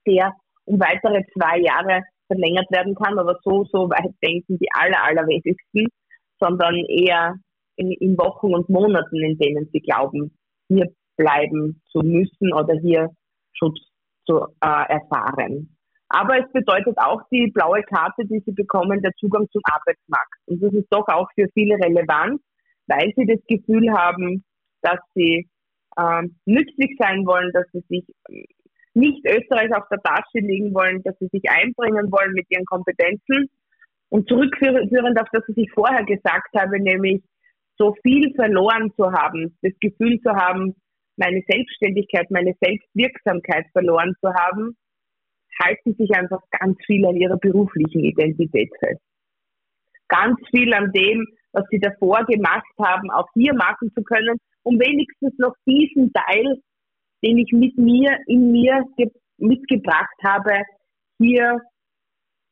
der 0.07 0.33
um 0.65 0.79
weitere 0.79 1.23
zwei 1.33 1.59
Jahre 1.59 2.01
verlängert 2.27 2.69
werden 2.71 2.95
kann, 2.95 3.19
aber 3.19 3.37
so, 3.43 3.65
so 3.71 3.89
weit 3.89 4.13
denken 4.23 4.57
die 4.57 4.67
aller, 4.71 5.03
allerwenigsten, 5.03 5.87
sondern 6.39 6.75
eher 6.85 7.35
in, 7.75 7.91
in 7.91 8.17
Wochen 8.17 8.53
und 8.53 8.67
Monaten, 8.69 9.23
in 9.23 9.37
denen 9.37 9.69
sie 9.71 9.79
glauben, 9.79 10.35
hier 10.67 10.91
bleiben 11.17 11.81
zu 11.91 11.99
müssen 11.99 12.53
oder 12.53 12.75
hier 12.75 13.09
Schutz 13.53 13.79
zu 14.25 14.45
äh, 14.61 14.93
erfahren. 14.93 15.75
Aber 16.09 16.37
es 16.37 16.51
bedeutet 16.51 16.97
auch 16.97 17.21
die 17.31 17.51
blaue 17.51 17.81
Karte, 17.83 18.25
die 18.25 18.41
sie 18.45 18.51
bekommen, 18.51 19.01
der 19.01 19.11
Zugang 19.19 19.47
zum 19.51 19.61
Arbeitsmarkt. 19.65 20.35
Und 20.45 20.61
das 20.61 20.73
ist 20.73 20.87
doch 20.91 21.07
auch 21.07 21.27
für 21.35 21.47
viele 21.53 21.75
relevant, 21.75 22.41
weil 22.87 23.11
sie 23.15 23.25
das 23.25 23.39
Gefühl 23.47 23.91
haben, 23.91 24.43
dass 24.81 24.99
sie 25.15 25.49
äh, 25.97 26.23
nützlich 26.45 26.95
sein 26.99 27.25
wollen, 27.25 27.51
dass 27.53 27.65
sie 27.71 27.83
sich 27.89 28.05
nicht 28.93 29.25
Österreich 29.25 29.75
auf 29.75 29.87
der 29.89 30.01
Tasche 30.01 30.39
legen 30.39 30.73
wollen, 30.73 31.03
dass 31.03 31.17
sie 31.19 31.27
sich 31.27 31.43
einbringen 31.49 32.11
wollen 32.11 32.33
mit 32.33 32.45
ihren 32.49 32.65
Kompetenzen. 32.65 33.49
Und 34.09 34.29
zurückführend 34.29 35.19
auf 35.19 35.27
das, 35.33 35.43
was 35.47 35.57
ich 35.57 35.71
vorher 35.73 36.05
gesagt 36.05 36.49
habe, 36.55 36.79
nämlich 36.79 37.21
so 37.77 37.93
viel 38.03 38.33
verloren 38.35 38.93
zu 38.95 39.11
haben, 39.11 39.57
das 39.61 39.73
Gefühl 39.81 40.21
zu 40.21 40.31
haben, 40.31 40.75
meine 41.17 41.41
Selbstständigkeit, 41.47 42.29
meine 42.31 42.53
Selbstwirksamkeit 42.61 43.65
verloren 43.71 44.15
zu 44.21 44.33
haben, 44.33 44.77
halten 45.61 45.95
sich 45.95 46.11
einfach 46.11 46.41
ganz 46.51 46.77
viel 46.85 47.05
an 47.05 47.15
ihrer 47.15 47.37
beruflichen 47.37 48.03
Identität 48.03 48.69
fest. 48.79 49.01
Ganz 50.07 50.37
viel 50.49 50.73
an 50.73 50.91
dem, 50.91 51.25
was 51.53 51.63
sie 51.71 51.79
davor 51.79 52.25
gemacht 52.25 52.67
haben, 52.77 53.09
auch 53.11 53.27
hier 53.33 53.53
machen 53.53 53.91
zu 53.95 54.03
können, 54.03 54.37
um 54.63 54.79
wenigstens 54.79 55.33
noch 55.37 55.55
diesen 55.65 56.11
Teil, 56.11 56.61
den 57.23 57.37
ich 57.37 57.51
mit 57.51 57.77
mir, 57.77 58.17
in 58.27 58.51
mir 58.51 58.83
mitgebracht 59.37 60.15
habe, 60.23 60.63
hier 61.17 61.59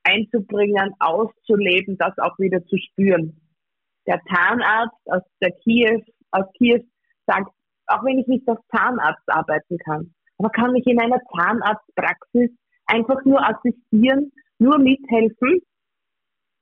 einzubringen, 0.04 0.94
auszuleben, 1.00 1.98
das 1.98 2.18
auch 2.18 2.38
wieder 2.40 2.64
zu 2.66 2.78
spüren. 2.78 3.40
Der 4.08 4.22
Zahnarzt 4.34 4.98
aus 5.06 5.22
der 5.42 5.52
Kiew, 5.64 6.02
aus 6.32 6.46
Kiew 6.58 6.84
sagt, 7.26 7.52
auch 7.88 8.04
wenn 8.04 8.20
ich 8.20 8.28
nicht 8.28 8.48
als 8.48 8.60
Zahnarzt 8.76 9.28
arbeiten 9.28 9.78
kann, 9.80 10.14
aber 10.38 10.50
kann 10.50 10.76
ich 10.76 10.86
in 10.88 11.00
einer 11.00 11.20
Zahnarztpraxis 11.36 12.52
einfach 12.86 13.24
nur 13.26 13.42
assistieren, 13.42 14.32
nur 14.60 14.78
mithelfen. 14.80 15.62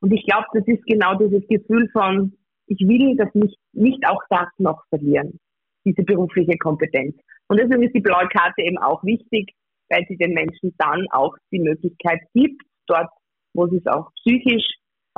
Und 0.02 0.12
ich 0.12 0.26
glaube, 0.26 0.48
das 0.54 0.68
ist 0.68 0.84
genau 0.86 1.16
dieses 1.16 1.48
Gefühl 1.48 1.90
von, 1.92 2.34
ich 2.68 2.80
will 2.88 3.16
das 3.18 3.30
nicht, 3.34 3.58
nicht 3.74 4.04
auch 4.08 4.22
das 4.30 4.48
noch 4.58 4.84
verlieren, 4.90 5.40
diese 5.86 6.04
berufliche 6.04 6.58
Kompetenz. 6.58 7.16
Und 7.48 7.60
deswegen 7.60 7.84
ist 7.84 7.96
die 7.96 8.02
blaue 8.02 8.28
Karte 8.30 8.62
eben 8.62 8.78
auch 8.78 9.04
wichtig, 9.04 9.54
weil 9.90 10.06
sie 10.08 10.16
den 10.16 10.34
Menschen 10.34 10.74
dann 10.78 11.06
auch 11.12 11.36
die 11.52 11.60
Möglichkeit 11.60 12.22
gibt, 12.34 12.62
dort, 12.88 13.10
wo 13.54 13.68
sie 13.68 13.78
es 13.78 13.88
auch 13.88 14.12
psychisch 14.16 14.66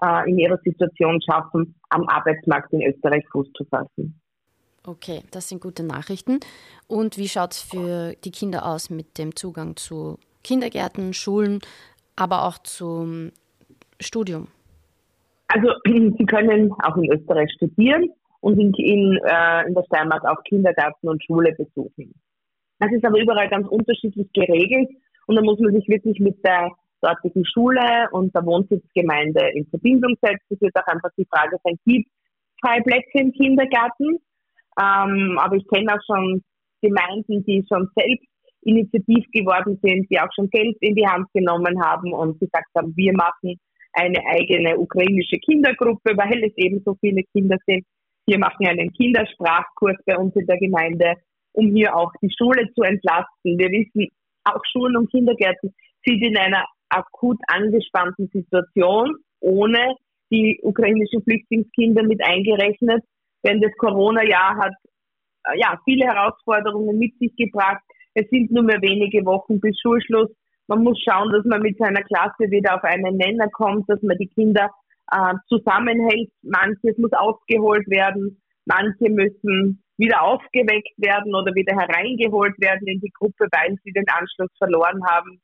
äh, 0.02 0.30
in 0.30 0.40
ihrer 0.40 0.58
Situation 0.64 1.22
schaffen, 1.22 1.76
am 1.90 2.08
Arbeitsmarkt 2.08 2.74
in 2.74 2.82
Österreich 2.82 3.24
Fuß 3.32 3.52
zu 3.54 3.66
fassen. 3.66 4.20
Okay, 4.86 5.22
das 5.32 5.48
sind 5.48 5.62
gute 5.62 5.84
Nachrichten. 5.84 6.40
Und 6.88 7.18
wie 7.18 7.30
schaut 7.30 7.54
es 7.54 7.62
für 7.62 8.16
die 8.26 8.32
Kinder 8.32 8.66
aus 8.66 8.90
mit 8.90 9.18
dem 9.18 9.36
Zugang 9.36 9.78
zu 9.78 10.18
Kindergärten, 10.44 11.14
Schulen, 11.14 11.60
aber 12.18 12.46
auch 12.46 12.58
zum 12.58 13.32
Studium? 14.02 14.50
Also 15.48 15.70
sie 15.86 16.26
können 16.26 16.74
auch 16.84 16.98
in 16.98 17.12
Österreich 17.12 17.50
studieren 17.56 18.10
und 18.42 18.60
in, 18.60 19.18
äh, 19.26 19.68
in 19.68 19.74
der 19.74 19.84
Steiermark 19.86 20.26
auch 20.26 20.44
Kindergarten 20.44 21.08
und 21.08 21.24
Schule 21.24 21.56
besuchen. 21.58 22.14
Das 22.80 22.92
ist 22.92 23.06
aber 23.06 23.22
überall 23.22 23.50
ganz 23.50 23.68
unterschiedlich 23.68 24.28
geregelt 24.34 24.90
und 25.28 25.38
da 25.38 25.42
muss 25.42 25.60
man 25.60 25.74
sich 25.74 25.88
wirklich 25.88 26.20
mit 26.20 26.44
der 26.46 26.70
dortigen 27.02 27.46
Schule 27.46 28.10
und 28.12 28.36
der 28.36 28.46
Wohnsitzgemeinde 28.46 29.50
in 29.54 29.66
Verbindung 29.68 30.16
setzen. 30.22 30.46
Es 30.50 30.60
wird 30.60 30.76
auch 30.76 30.88
einfach 30.88 31.12
die 31.18 31.26
Frage 31.26 31.58
sein, 31.64 31.78
gibt 31.86 32.08
es 32.08 32.60
freie 32.62 32.82
Plätze 32.82 33.20
im 33.20 33.32
Kindergarten? 33.32 34.20
Ähm, 34.80 35.38
aber 35.40 35.56
ich 35.56 35.68
kenne 35.68 35.94
auch 35.94 36.04
schon 36.06 36.44
Gemeinden, 36.82 37.44
die 37.46 37.66
schon 37.68 37.90
selbst 37.96 38.28
initiativ 38.62 39.26
geworden 39.32 39.80
sind, 39.82 40.08
die 40.10 40.20
auch 40.20 40.32
schon 40.36 40.50
Geld 40.50 40.78
in 40.82 40.96
die 40.96 41.08
Hand 41.08 41.28
genommen 41.34 41.82
haben 41.84 42.14
und 42.14 42.40
gesagt 42.40 42.70
haben, 42.76 42.94
wir 42.96 43.14
machen 43.14 43.60
eine 43.94 44.20
eigene 44.26 44.78
ukrainische 44.78 45.38
Kindergruppe, 45.38 46.18
weil 46.18 46.44
es 46.44 46.54
eben 46.58 46.82
so 46.86 46.96
viele 47.00 47.24
Kinder 47.32 47.58
sind. 47.68 47.86
Wir 48.26 48.40
machen 48.40 48.66
einen 48.66 48.92
Kindersprachkurs 48.94 49.98
bei 50.06 50.18
uns 50.18 50.36
in 50.36 50.46
der 50.48 50.58
Gemeinde, 50.58 51.16
um 51.52 51.76
hier 51.76 51.96
auch 51.96 52.12
die 52.22 52.34
Schule 52.36 52.68
zu 52.74 52.82
entlasten. 52.82 53.58
Wir 53.60 53.70
wissen, 53.70 54.08
auch 54.46 54.62
Schulen 54.72 54.98
und 54.98 55.12
Kindergärten 55.12 55.74
sind 56.06 56.22
in 56.24 56.38
einer 56.38 56.66
akut 56.90 57.40
angespannten 57.48 58.30
Situation, 58.34 59.18
ohne 59.40 59.96
die 60.32 60.60
ukrainischen 60.64 61.22
Flüchtlingskinder 61.24 62.04
mit 62.04 62.24
eingerechnet. 62.26 63.04
Denn 63.46 63.62
das 63.62 63.72
Corona-Jahr 63.78 64.58
hat 64.58 64.74
äh, 65.46 65.60
ja, 65.60 65.80
viele 65.86 66.06
Herausforderungen 66.06 66.98
mit 66.98 67.18
sich 67.20 67.36
gebracht. 67.36 67.84
Es 68.14 68.30
sind 68.30 68.52
nur 68.52 68.64
mehr 68.64 68.82
wenige 68.82 69.26
Wochen 69.26 69.60
bis 69.60 69.80
Schulschluss. 69.82 70.30
Man 70.68 70.84
muss 70.84 71.00
schauen, 71.04 71.32
dass 71.32 71.46
man 71.46 71.62
mit 71.62 71.78
seiner 71.78 72.04
Klasse 72.04 72.50
wieder 72.50 72.76
auf 72.76 72.84
einen 72.84 73.18
Nenner 73.18 73.50
kommt, 73.50 73.90
dass 73.90 74.02
man 74.02 74.18
die 74.18 74.30
Kinder 74.30 74.70
äh, 75.12 75.34
zusammenhält. 75.48 76.32
Manches 76.42 76.98
muss 76.98 77.12
aufgeholt 77.14 77.88
werden, 77.90 78.42
manche 78.66 79.10
müssen 79.10 79.84
wieder 79.98 80.22
aufgeweckt 80.22 80.94
werden 80.98 81.36
oder 81.36 81.54
wieder 81.54 81.76
hereingeholt 81.76 82.60
werden 82.60 82.88
in 82.88 83.00
die 83.00 83.12
Gruppe, 83.12 83.48
weil 83.52 83.76
sie 83.84 83.92
den 83.92 84.08
Anschluss 84.10 84.50
verloren 84.58 85.02
haben. 85.06 85.42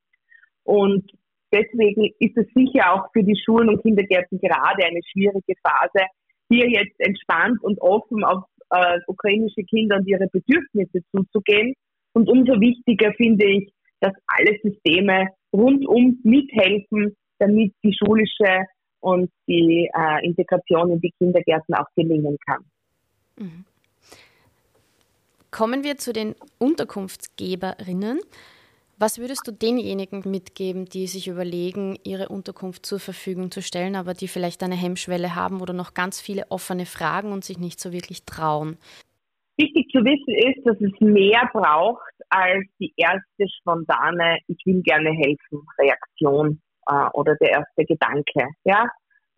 Und 0.63 1.11
deswegen 1.51 2.11
ist 2.19 2.37
es 2.37 2.47
sicher 2.55 2.93
auch 2.93 3.11
für 3.13 3.23
die 3.23 3.39
Schulen 3.43 3.69
und 3.69 3.81
Kindergärten 3.81 4.39
gerade 4.39 4.85
eine 4.85 5.01
schwierige 5.11 5.53
Phase, 5.61 6.05
hier 6.49 6.69
jetzt 6.69 6.99
entspannt 6.99 7.63
und 7.63 7.79
offen 7.81 8.23
auf 8.23 8.43
äh, 8.71 8.99
ukrainische 9.07 9.63
Kinder 9.63 9.97
und 9.97 10.07
ihre 10.07 10.27
Bedürfnisse 10.27 10.99
zuzugehen. 11.11 11.73
Und 12.13 12.29
umso 12.29 12.59
wichtiger 12.59 13.13
finde 13.13 13.45
ich, 13.45 13.71
dass 13.99 14.13
alle 14.27 14.57
Systeme 14.61 15.27
rundum 15.53 16.19
mithelfen, 16.23 17.15
damit 17.39 17.73
die 17.83 17.93
schulische 17.93 18.65
und 18.99 19.29
die 19.47 19.89
äh, 19.93 20.25
Integration 20.25 20.91
in 20.91 21.01
die 21.01 21.11
Kindergärten 21.17 21.75
auch 21.75 21.87
gelingen 21.95 22.37
kann. 22.45 22.65
Mhm. 23.37 23.65
Kommen 25.51 25.83
wir 25.83 25.97
zu 25.97 26.13
den 26.13 26.35
Unterkunftsgeberinnen. 26.59 28.19
Was 29.01 29.17
würdest 29.17 29.47
du 29.47 29.53
denjenigen 29.53 30.23
mitgeben, 30.25 30.83
die 30.83 31.07
sich 31.07 31.29
überlegen, 31.29 31.97
ihre 32.03 32.27
Unterkunft 32.27 32.85
zur 32.85 32.99
Verfügung 32.99 33.49
zu 33.49 33.61
stellen, 33.61 33.95
aber 33.95 34.13
die 34.13 34.27
vielleicht 34.27 34.61
eine 34.61 34.75
Hemmschwelle 34.75 35.37
haben 35.37 35.61
oder 35.61 35.71
noch 35.71 35.93
ganz 35.93 36.19
viele 36.19 36.43
offene 36.49 36.85
Fragen 36.85 37.31
und 37.31 37.45
sich 37.45 37.59
nicht 37.59 37.79
so 37.79 37.93
wirklich 37.93 38.25
trauen? 38.25 38.77
Wichtig 39.55 39.87
zu 39.91 39.99
wissen 39.99 40.35
ist, 40.51 40.67
dass 40.67 40.75
es 40.81 40.99
mehr 40.99 41.49
braucht 41.53 42.11
als 42.29 42.65
die 42.77 42.93
erste 42.97 43.47
spontane 43.59 44.37
Ich 44.47 44.57
will 44.65 44.81
gerne 44.81 45.11
helfen 45.11 45.65
Reaktion 45.77 46.61
äh, 46.87 47.07
oder 47.13 47.35
der 47.35 47.51
erste 47.51 47.85
Gedanke. 47.85 48.49
Ja, 48.65 48.85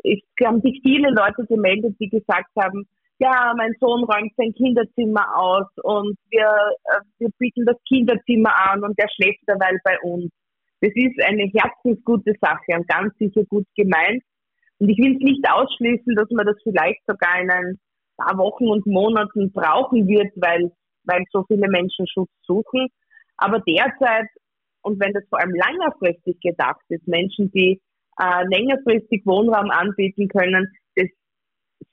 es 0.04 0.19
haben 0.43 0.62
sich 0.62 0.80
viele 0.82 1.12
Leute 1.12 1.45
gemeldet, 1.47 1.95
die 2.00 2.10
gesagt 2.10 2.50
haben, 2.60 2.88
ja, 3.21 3.53
mein 3.55 3.75
Sohn 3.79 4.03
räumt 4.03 4.34
sein 4.36 4.51
Kinderzimmer 4.53 5.38
aus 5.38 5.67
und 5.84 6.17
wir, 6.31 6.49
äh, 6.86 7.01
wir 7.19 7.29
bieten 7.38 7.65
das 7.65 7.77
Kinderzimmer 7.88 8.51
an 8.71 8.84
und 8.84 8.97
der 8.97 9.07
schläft 9.13 9.47
derweil 9.47 9.77
bei 9.84 9.99
uns. 10.01 10.31
Das 10.81 10.91
ist 10.95 11.21
eine 11.23 11.43
herzensgute 11.43 12.34
Sache 12.41 12.75
und 12.75 12.88
ganz 12.88 13.15
sicher 13.19 13.43
gut 13.47 13.67
gemeint. 13.75 14.23
Und 14.79 14.89
ich 14.89 14.97
will 14.97 15.15
es 15.15 15.21
nicht 15.21 15.47
ausschließen, 15.47 16.15
dass 16.15 16.27
man 16.31 16.47
das 16.47 16.57
vielleicht 16.63 17.01
sogar 17.05 17.39
in 17.39 17.51
ein 17.51 17.79
paar 18.17 18.36
Wochen 18.39 18.67
und 18.67 18.88
Monaten 18.88 19.51
brauchen 19.51 20.07
wird, 20.07 20.34
weil, 20.38 20.71
weil 21.03 21.23
so 21.31 21.43
viele 21.47 21.67
Menschen 21.69 22.07
Schutz 22.07 22.31
suchen. 22.41 22.88
Aber 23.38 23.60
derzeit, 23.60 24.29
und 24.81 24.99
wenn 24.99 25.13
das 25.13 25.23
vor 25.29 25.39
allem 25.39 25.53
längerfristig 25.53 26.39
gedacht 26.41 26.81
ist, 26.89 27.07
Menschen, 27.07 27.51
die 27.51 27.79
äh, 28.17 28.43
längerfristig 28.49 29.21
Wohnraum 29.25 29.69
anbieten 29.69 30.27
können, 30.27 30.67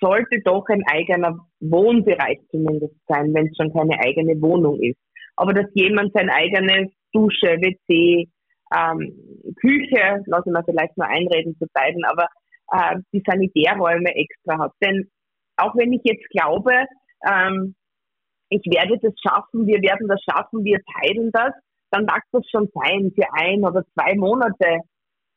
sollte 0.01 0.41
doch 0.45 0.65
ein 0.69 0.83
eigener 0.87 1.39
Wohnbereich 1.61 2.39
zumindest 2.51 2.95
sein, 3.07 3.33
wenn 3.35 3.47
es 3.47 3.57
schon 3.57 3.73
keine 3.73 3.99
eigene 4.01 4.41
Wohnung 4.41 4.81
ist. 4.81 4.99
Aber 5.37 5.53
dass 5.53 5.67
jemand 5.75 6.13
sein 6.15 6.31
eigenes 6.31 6.91
Dusche, 7.13 7.59
WC, 7.61 8.29
ähm, 8.75 9.13
Küche, 9.61 10.23
lassen 10.27 10.53
wir 10.53 10.65
vielleicht 10.65 10.97
nur 10.97 11.07
einreden 11.07 11.57
zu 11.59 11.67
beiden, 11.73 12.05
aber 12.05 12.29
äh, 12.73 12.97
die 13.13 13.23
Sanitärräume 13.27 14.15
extra 14.15 14.59
hat. 14.59 14.73
Denn 14.83 15.09
auch 15.57 15.75
wenn 15.77 15.93
ich 15.93 16.03
jetzt 16.05 16.29
glaube, 16.31 16.73
ähm, 17.27 17.75
ich 18.51 18.63
werde 18.67 18.99
das 19.01 19.15
schaffen, 19.21 19.67
wir 19.67 19.81
werden 19.83 20.09
das 20.09 20.21
schaffen, 20.23 20.65
wir 20.65 20.79
teilen 21.01 21.31
das, 21.33 21.53
dann 21.91 22.05
mag 22.05 22.23
das 22.33 22.45
schon 22.51 22.69
sein 22.75 23.13
für 23.15 23.27
ein 23.33 23.65
oder 23.65 23.85
zwei 23.95 24.15
Monate. 24.17 24.81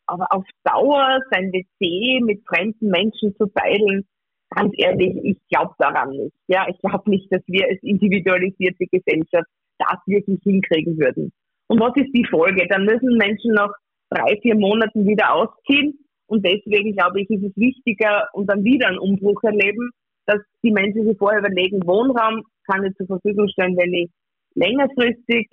Aber 0.07 0.27
auf 0.31 0.43
Dauer 0.63 1.19
sein 1.31 1.51
WC 1.53 2.21
mit 2.23 2.43
fremden 2.45 2.89
Menschen 2.89 3.35
zu 3.37 3.47
teilen, 3.47 4.05
ganz 4.53 4.73
ehrlich, 4.77 5.15
ich 5.23 5.37
glaube 5.49 5.73
daran 5.79 6.11
nicht. 6.11 6.35
Ja, 6.47 6.67
ich 6.69 6.79
glaube 6.79 7.09
nicht, 7.09 7.31
dass 7.31 7.41
wir 7.47 7.67
als 7.67 7.81
individualisierte 7.81 8.85
Gesellschaft 8.91 9.47
das 9.79 9.99
wirklich 10.05 10.39
hinkriegen 10.43 10.97
würden. 10.99 11.31
Und 11.67 11.79
was 11.79 11.95
ist 11.95 12.13
die 12.13 12.27
Folge? 12.29 12.67
Dann 12.67 12.85
müssen 12.85 13.17
Menschen 13.17 13.53
nach 13.53 13.71
drei, 14.09 14.37
vier 14.41 14.55
Monaten 14.55 15.07
wieder 15.07 15.33
ausziehen. 15.33 15.97
Und 16.27 16.45
deswegen 16.45 16.93
glaube 16.95 17.21
ich, 17.21 17.29
ist 17.29 17.43
es 17.43 17.57
wichtiger 17.57 18.27
und 18.33 18.47
dann 18.47 18.63
wieder 18.63 18.87
einen 18.87 18.99
Umbruch 18.99 19.41
erleben, 19.43 19.89
dass 20.25 20.39
die 20.63 20.71
Menschen 20.71 21.07
sich 21.07 21.17
vorher 21.17 21.39
überlegen, 21.39 21.85
Wohnraum 21.85 22.43
kann 22.69 22.85
ich 22.85 22.95
zur 22.95 23.07
Verfügung 23.07 23.47
stellen, 23.49 23.75
wenn 23.77 23.93
ich 23.93 24.09
längerfristig, 24.55 25.49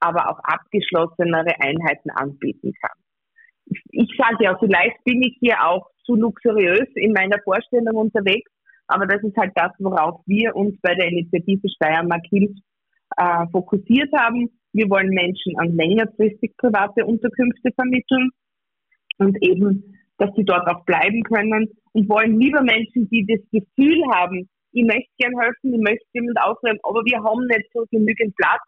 aber 0.00 0.28
auch 0.30 0.38
abgeschlossenere 0.42 1.54
Einheiten 1.60 2.10
anbieten 2.10 2.72
kann. 2.80 3.01
Ich, 3.90 4.08
sage 4.16 4.44
ja, 4.44 4.56
vielleicht 4.58 5.02
bin 5.04 5.22
ich 5.22 5.36
hier 5.40 5.56
auch 5.64 5.86
zu 6.04 6.14
luxuriös 6.14 6.88
in 6.94 7.12
meiner 7.12 7.38
Vorstellung 7.44 7.96
unterwegs. 7.96 8.50
Aber 8.88 9.06
das 9.06 9.22
ist 9.22 9.36
halt 9.36 9.52
das, 9.54 9.72
worauf 9.78 10.20
wir 10.26 10.54
uns 10.54 10.78
bei 10.82 10.94
der 10.94 11.08
Initiative 11.08 11.68
Steiermark 11.68 12.24
hilft 12.28 12.58
äh, 13.16 13.46
fokussiert 13.50 14.10
haben. 14.16 14.50
Wir 14.72 14.88
wollen 14.88 15.08
Menschen 15.08 15.58
an 15.58 15.76
längerfristig 15.76 16.56
private 16.56 17.04
Unterkünfte 17.04 17.70
vermitteln 17.74 18.30
und 19.18 19.36
eben, 19.42 19.98
dass 20.18 20.30
sie 20.36 20.44
dort 20.44 20.66
auch 20.68 20.84
bleiben 20.84 21.22
können 21.24 21.68
und 21.92 22.08
wollen 22.08 22.40
lieber 22.40 22.62
Menschen, 22.62 23.08
die 23.10 23.26
das 23.26 23.40
Gefühl 23.50 24.02
haben, 24.12 24.48
ich 24.72 24.84
möchte 24.84 25.10
gern 25.18 25.38
helfen, 25.38 25.74
ich 25.74 25.80
möchte 25.80 26.06
jemand 26.14 26.40
aufnehmen, 26.40 26.78
aber 26.82 27.02
wir 27.04 27.22
haben 27.22 27.46
nicht 27.46 27.68
so 27.74 27.84
genügend 27.90 28.34
Platz. 28.36 28.62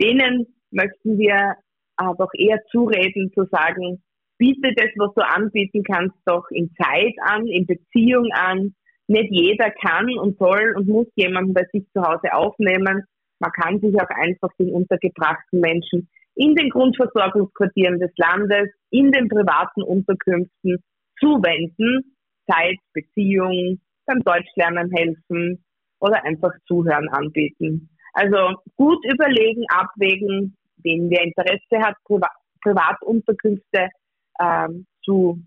Denen 0.00 0.46
möchten 0.70 1.18
wir 1.18 1.54
doch 1.96 2.30
eher 2.34 2.62
zureden, 2.70 3.32
zu 3.32 3.46
sagen, 3.50 4.02
biete 4.38 4.72
das, 4.76 4.88
was 4.96 5.14
du 5.14 5.22
anbieten 5.22 5.82
kannst, 5.82 6.16
doch 6.24 6.44
in 6.50 6.70
Zeit 6.74 7.14
an, 7.20 7.46
in 7.46 7.66
Beziehung 7.66 8.28
an. 8.32 8.74
Nicht 9.08 9.30
jeder 9.30 9.70
kann 9.70 10.08
und 10.18 10.38
soll 10.38 10.74
und 10.76 10.88
muss 10.88 11.06
jemanden 11.14 11.54
bei 11.54 11.64
sich 11.72 11.84
zu 11.92 12.02
Hause 12.02 12.32
aufnehmen. 12.32 13.04
Man 13.38 13.52
kann 13.52 13.80
sich 13.80 13.94
auch 13.94 14.08
einfach 14.10 14.50
den 14.58 14.72
untergebrachten 14.72 15.60
Menschen 15.60 16.08
in 16.34 16.54
den 16.54 16.70
Grundversorgungsquartieren 16.70 17.98
des 17.98 18.10
Landes, 18.16 18.68
in 18.90 19.10
den 19.10 19.28
privaten 19.28 19.82
Unterkünften 19.82 20.82
zuwenden, 21.18 22.14
Zeit, 22.50 22.76
Beziehung, 22.92 23.80
beim 24.06 24.20
Deutschlernen 24.20 24.90
helfen 24.92 25.64
oder 25.98 26.24
einfach 26.24 26.52
Zuhören 26.66 27.08
anbieten. 27.08 27.88
Also 28.12 28.60
gut 28.76 29.04
überlegen, 29.04 29.64
abwägen, 29.68 30.56
wen 30.82 31.10
wer 31.10 31.24
Interesse 31.24 31.80
hat, 31.80 31.96
Privatunterkünfte 32.62 33.88
ähm, 34.40 34.86
zu, 35.04 35.42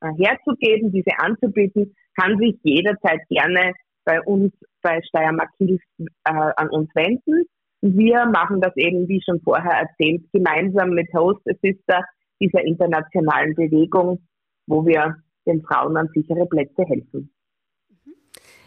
äh, 0.00 0.10
herzugeben, 0.18 0.92
diese 0.92 1.18
anzubieten, 1.18 1.94
kann 2.18 2.38
sich 2.38 2.56
jederzeit 2.62 3.20
gerne 3.28 3.72
bei 4.04 4.20
uns 4.22 4.52
bei 4.82 5.00
Steiermark 5.02 5.50
Hilf 5.58 5.80
äh, 5.98 6.10
an 6.24 6.68
uns 6.70 6.90
wenden. 6.94 7.46
Wir 7.80 8.26
machen 8.26 8.60
das 8.60 8.76
eben, 8.76 9.08
wie 9.08 9.22
schon 9.22 9.40
vorher 9.42 9.72
erzählt, 9.72 10.22
gemeinsam 10.32 10.90
mit 10.90 11.12
Host 11.14 11.40
Assister 11.48 12.04
dieser 12.40 12.62
internationalen 12.64 13.54
Bewegung, 13.54 14.20
wo 14.66 14.86
wir 14.86 15.16
den 15.46 15.62
Frauen 15.62 15.96
an 15.96 16.08
sichere 16.14 16.46
Plätze 16.46 16.84
helfen. 16.84 17.33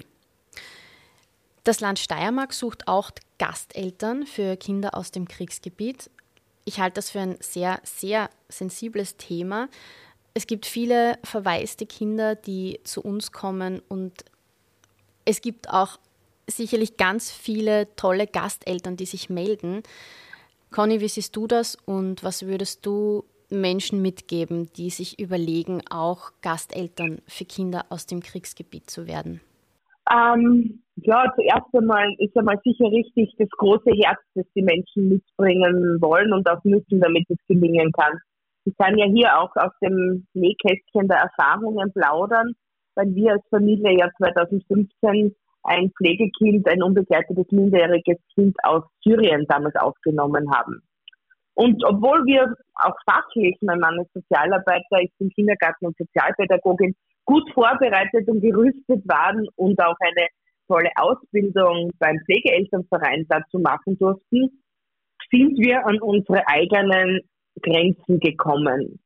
Das 1.64 1.80
Land 1.80 1.98
Steiermark 1.98 2.54
sucht 2.54 2.88
auch 2.88 3.10
Gasteltern 3.38 4.26
für 4.26 4.56
Kinder 4.56 4.94
aus 4.94 5.10
dem 5.10 5.28
Kriegsgebiet. 5.28 6.10
Ich 6.64 6.80
halte 6.80 6.94
das 6.94 7.10
für 7.10 7.20
ein 7.20 7.36
sehr, 7.40 7.80
sehr 7.84 8.30
sensibles 8.48 9.18
Thema, 9.18 9.68
es 10.34 10.46
gibt 10.46 10.66
viele 10.66 11.18
verwaiste 11.24 11.86
Kinder, 11.86 12.34
die 12.34 12.80
zu 12.84 13.02
uns 13.02 13.32
kommen 13.32 13.82
und 13.88 14.24
es 15.24 15.40
gibt 15.40 15.70
auch 15.70 15.98
sicherlich 16.46 16.96
ganz 16.96 17.30
viele 17.30 17.94
tolle 17.96 18.26
Gasteltern, 18.26 18.96
die 18.96 19.06
sich 19.06 19.30
melden. 19.30 19.82
Conny, 20.70 21.00
wie 21.00 21.08
siehst 21.08 21.34
du 21.36 21.46
das 21.46 21.76
und 21.86 22.22
was 22.22 22.46
würdest 22.46 22.86
du 22.86 23.24
Menschen 23.50 24.02
mitgeben, 24.02 24.70
die 24.76 24.90
sich 24.90 25.18
überlegen, 25.18 25.82
auch 25.90 26.30
Gasteltern 26.42 27.20
für 27.26 27.44
Kinder 27.44 27.86
aus 27.88 28.06
dem 28.06 28.20
Kriegsgebiet 28.20 28.88
zu 28.88 29.06
werden? 29.06 29.40
Ähm, 30.10 30.82
ja, 30.96 31.32
zuerst 31.34 31.74
einmal 31.74 32.14
ist 32.18 32.36
einmal 32.36 32.58
sicher 32.64 32.86
richtig 32.86 33.34
das 33.38 33.48
große 33.50 33.90
Herz, 33.90 34.18
das 34.34 34.46
die 34.54 34.62
Menschen 34.62 35.08
mitbringen 35.08 35.98
wollen 36.00 36.32
und 36.32 36.48
auch 36.48 36.62
müssen, 36.64 37.00
damit 37.00 37.24
es 37.28 37.38
gelingen 37.46 37.92
kann. 37.92 38.18
Ich 38.64 38.76
kann 38.76 38.96
ja 38.98 39.06
hier 39.06 39.38
auch 39.38 39.50
aus 39.56 39.72
dem 39.82 40.26
Nähkästchen 40.34 41.08
der 41.08 41.18
Erfahrungen 41.18 41.92
plaudern, 41.92 42.52
weil 42.94 43.14
wir 43.14 43.32
als 43.32 43.42
Familie 43.48 43.98
ja 43.98 44.10
2015 44.18 45.34
ein 45.62 45.92
Pflegekind, 45.96 46.68
ein 46.68 46.82
unbegleitetes 46.82 47.46
minderjähriges 47.50 48.18
Kind 48.34 48.56
aus 48.62 48.82
Syrien 49.02 49.46
damals 49.48 49.76
aufgenommen 49.76 50.50
haben. 50.54 50.82
Und 51.54 51.84
obwohl 51.84 52.24
wir 52.24 52.54
auch 52.74 52.96
fachlich, 53.04 53.56
mein 53.60 53.80
Mann 53.80 54.00
ist 54.00 54.12
Sozialarbeiter, 54.14 55.00
ich 55.02 55.12
bin 55.18 55.28
Kindergarten- 55.30 55.86
und 55.86 55.96
Sozialpädagogin, 55.98 56.94
gut 57.24 57.50
vorbereitet 57.52 58.28
und 58.28 58.40
gerüstet 58.40 59.06
waren 59.06 59.46
und 59.56 59.78
auch 59.82 59.96
eine 60.00 60.28
tolle 60.66 60.90
Ausbildung 60.96 61.90
beim 61.98 62.18
Pflegeelternverein 62.24 63.26
dazu 63.28 63.58
machen 63.58 63.98
durften, 63.98 64.62
sind 65.30 65.58
wir 65.58 65.86
an 65.86 66.00
unsere 66.00 66.46
eigenen 66.48 67.20
Grenzen 67.62 68.20
gekommen. 68.20 69.00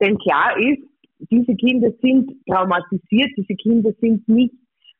Denn 0.00 0.18
klar 0.18 0.56
ist, 0.58 0.82
diese 1.30 1.54
Kinder 1.54 1.90
sind 2.00 2.32
traumatisiert, 2.46 3.30
diese 3.36 3.54
Kinder 3.54 3.90
sind 4.00 4.26
nicht 4.28 4.54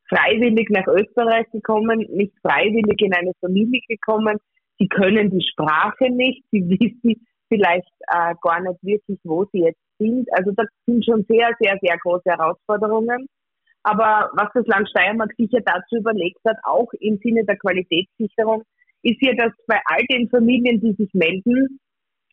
freiwillig 0.09 0.69
nach 0.71 0.87
Österreich 0.89 1.47
gekommen, 1.53 2.01
nicht 2.11 2.35
freiwillig 2.43 3.01
in 3.01 3.15
eine 3.15 3.33
Familie 3.41 3.81
gekommen. 3.89 4.37
Sie 4.79 4.89
können 4.89 5.31
die 5.31 5.47
Sprache 5.53 6.11
nicht, 6.11 6.45
sie 6.51 6.69
wissen 6.69 7.27
vielleicht 7.49 7.91
äh, 8.09 8.35
gar 8.43 8.61
nicht 8.61 8.83
wirklich, 8.83 9.19
wo 9.25 9.45
sie 9.53 9.61
jetzt 9.61 9.81
sind. 9.99 10.29
Also 10.33 10.53
das 10.53 10.67
sind 10.87 11.05
schon 11.05 11.25
sehr, 11.29 11.51
sehr, 11.61 11.77
sehr 11.81 11.99
große 11.99 12.31
Herausforderungen. 12.31 13.27
Aber 13.83 14.31
was 14.35 14.49
das 14.55 14.67
Land 14.67 14.89
Steiermark 14.91 15.33
sicher 15.37 15.61
dazu 15.65 15.97
überlegt 15.97 16.41
hat, 16.47 16.57
auch 16.65 16.89
im 17.01 17.19
Sinne 17.23 17.45
der 17.45 17.57
Qualitätssicherung, 17.57 18.63
ist 19.03 19.17
hier, 19.21 19.35
dass 19.37 19.53
bei 19.67 19.81
all 19.87 20.05
den 20.11 20.29
Familien, 20.29 20.81
die 20.81 20.93
sich 20.93 21.13
melden, 21.15 21.81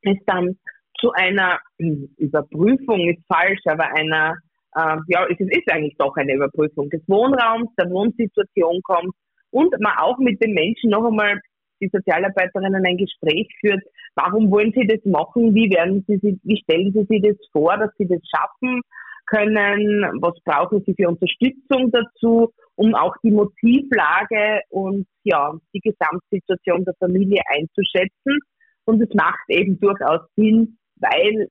es 0.01 0.17
dann 0.25 0.57
zu 0.99 1.11
einer 1.11 1.59
hm, 1.79 2.09
Überprüfung 2.17 3.09
ist 3.09 3.23
falsch, 3.27 3.61
aber 3.65 3.85
einer, 3.95 4.35
äh, 4.75 4.97
ja, 5.07 5.25
es 5.29 5.39
ist 5.39 5.71
eigentlich 5.71 5.95
doch 5.97 6.15
eine 6.15 6.33
Überprüfung 6.33 6.89
des 6.89 7.01
Wohnraums, 7.07 7.69
der 7.77 7.89
Wohnsituation 7.89 8.81
kommt 8.83 9.13
und 9.51 9.73
man 9.79 9.97
auch 9.97 10.17
mit 10.17 10.41
den 10.41 10.53
Menschen 10.53 10.89
noch 10.89 11.05
einmal 11.05 11.39
die 11.79 11.89
Sozialarbeiterinnen 11.91 12.83
ein 12.85 12.97
Gespräch 12.97 13.47
führt. 13.59 13.83
Warum 14.15 14.49
wollen 14.49 14.73
sie 14.75 14.87
das 14.87 15.03
machen? 15.05 15.53
Wie 15.53 15.69
werden 15.69 16.03
sie, 16.07 16.39
wie 16.43 16.61
stellen 16.63 16.91
sie 16.91 17.05
sich 17.05 17.21
das 17.21 17.37
vor, 17.51 17.77
dass 17.77 17.91
sie 17.97 18.07
das 18.07 18.19
schaffen 18.35 18.81
können? 19.27 20.01
Was 20.21 20.33
brauchen 20.43 20.83
sie 20.85 20.95
für 20.95 21.09
Unterstützung 21.09 21.91
dazu, 21.91 22.51
um 22.75 22.95
auch 22.95 23.13
die 23.23 23.31
Motivlage 23.31 24.61
und 24.69 25.05
ja, 25.23 25.53
die 25.73 25.81
Gesamtsituation 25.81 26.83
der 26.85 26.95
Familie 26.99 27.41
einzuschätzen? 27.55 28.39
Und 28.87 29.01
es 29.01 29.13
macht 29.13 29.49
eben 29.49 29.79
durchaus 29.81 30.21
Sinn, 30.37 30.77
weil 30.95 31.49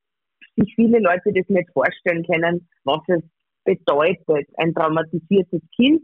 sich 0.57 0.75
viele 0.75 0.99
Leute 1.01 1.33
das 1.35 1.49
nicht 1.49 1.71
vorstellen 1.73 2.25
können, 2.25 2.67
was 2.85 3.01
es 3.09 3.23
bedeutet, 3.65 4.49
ein 4.57 4.73
traumatisiertes 4.73 5.61
Kind. 5.77 6.01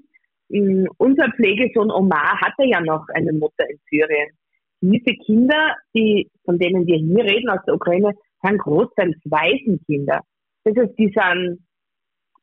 Unser 0.98 1.30
Pflegesohn 1.30 1.90
Omar 1.90 2.38
hatte 2.38 2.64
ja 2.64 2.82
noch 2.82 3.06
eine 3.14 3.32
Mutter 3.32 3.64
in 3.70 3.78
Syrien. 3.88 4.28
Diese 4.82 5.16
Kinder, 5.24 5.74
die, 5.94 6.30
von 6.44 6.58
denen 6.58 6.86
wir 6.86 6.96
hier 6.96 7.24
reden 7.24 7.48
aus 7.48 7.64
der 7.66 7.76
Ukraine, 7.76 8.12
sind 8.42 8.58
großteils 8.58 9.16
Waisenkinder. 9.24 10.20
Das 10.64 10.76
heißt, 10.76 10.98
die 10.98 11.12
sind 11.14 11.64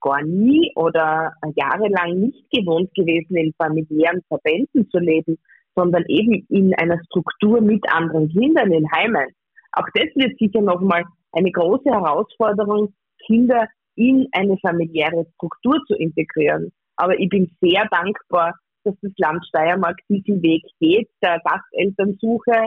gar 0.02 0.24
nie 0.24 0.72
oder 0.76 1.34
jahrelang 1.56 2.20
nicht 2.20 2.50
gewohnt 2.50 2.92
gewesen, 2.96 3.36
in 3.36 3.54
familiären 3.54 4.24
Verbänden 4.28 4.90
zu 4.90 4.98
leben, 4.98 5.38
sondern 5.80 6.04
eben 6.08 6.46
in 6.50 6.74
einer 6.76 7.00
Struktur 7.06 7.62
mit 7.62 7.82
anderen 7.90 8.28
Kindern 8.30 8.72
in 8.74 8.92
Heimen. 8.92 9.28
Auch 9.72 9.88
das 9.94 10.08
wird 10.16 10.38
sicher 10.38 10.62
nochmal 10.62 11.06
eine 11.32 11.52
große 11.52 11.90
Herausforderung, 11.90 12.94
Kinder 13.26 13.68
in 13.96 14.28
eine 14.34 14.58
familiäre 14.58 15.26
Struktur 15.36 15.80
zu 15.88 15.96
integrieren. 15.96 16.72
Aber 16.98 17.18
ich 17.18 17.30
bin 17.30 17.50
sehr 17.62 17.88
dankbar, 17.92 18.56
dass 18.84 18.96
das 19.02 19.12
Land 19.18 19.46
Steiermark 19.48 19.98
diesen 20.10 20.42
Weg 20.42 20.64
geht, 20.82 21.08
der 21.24 21.40
Gastelternsuche, 21.46 22.66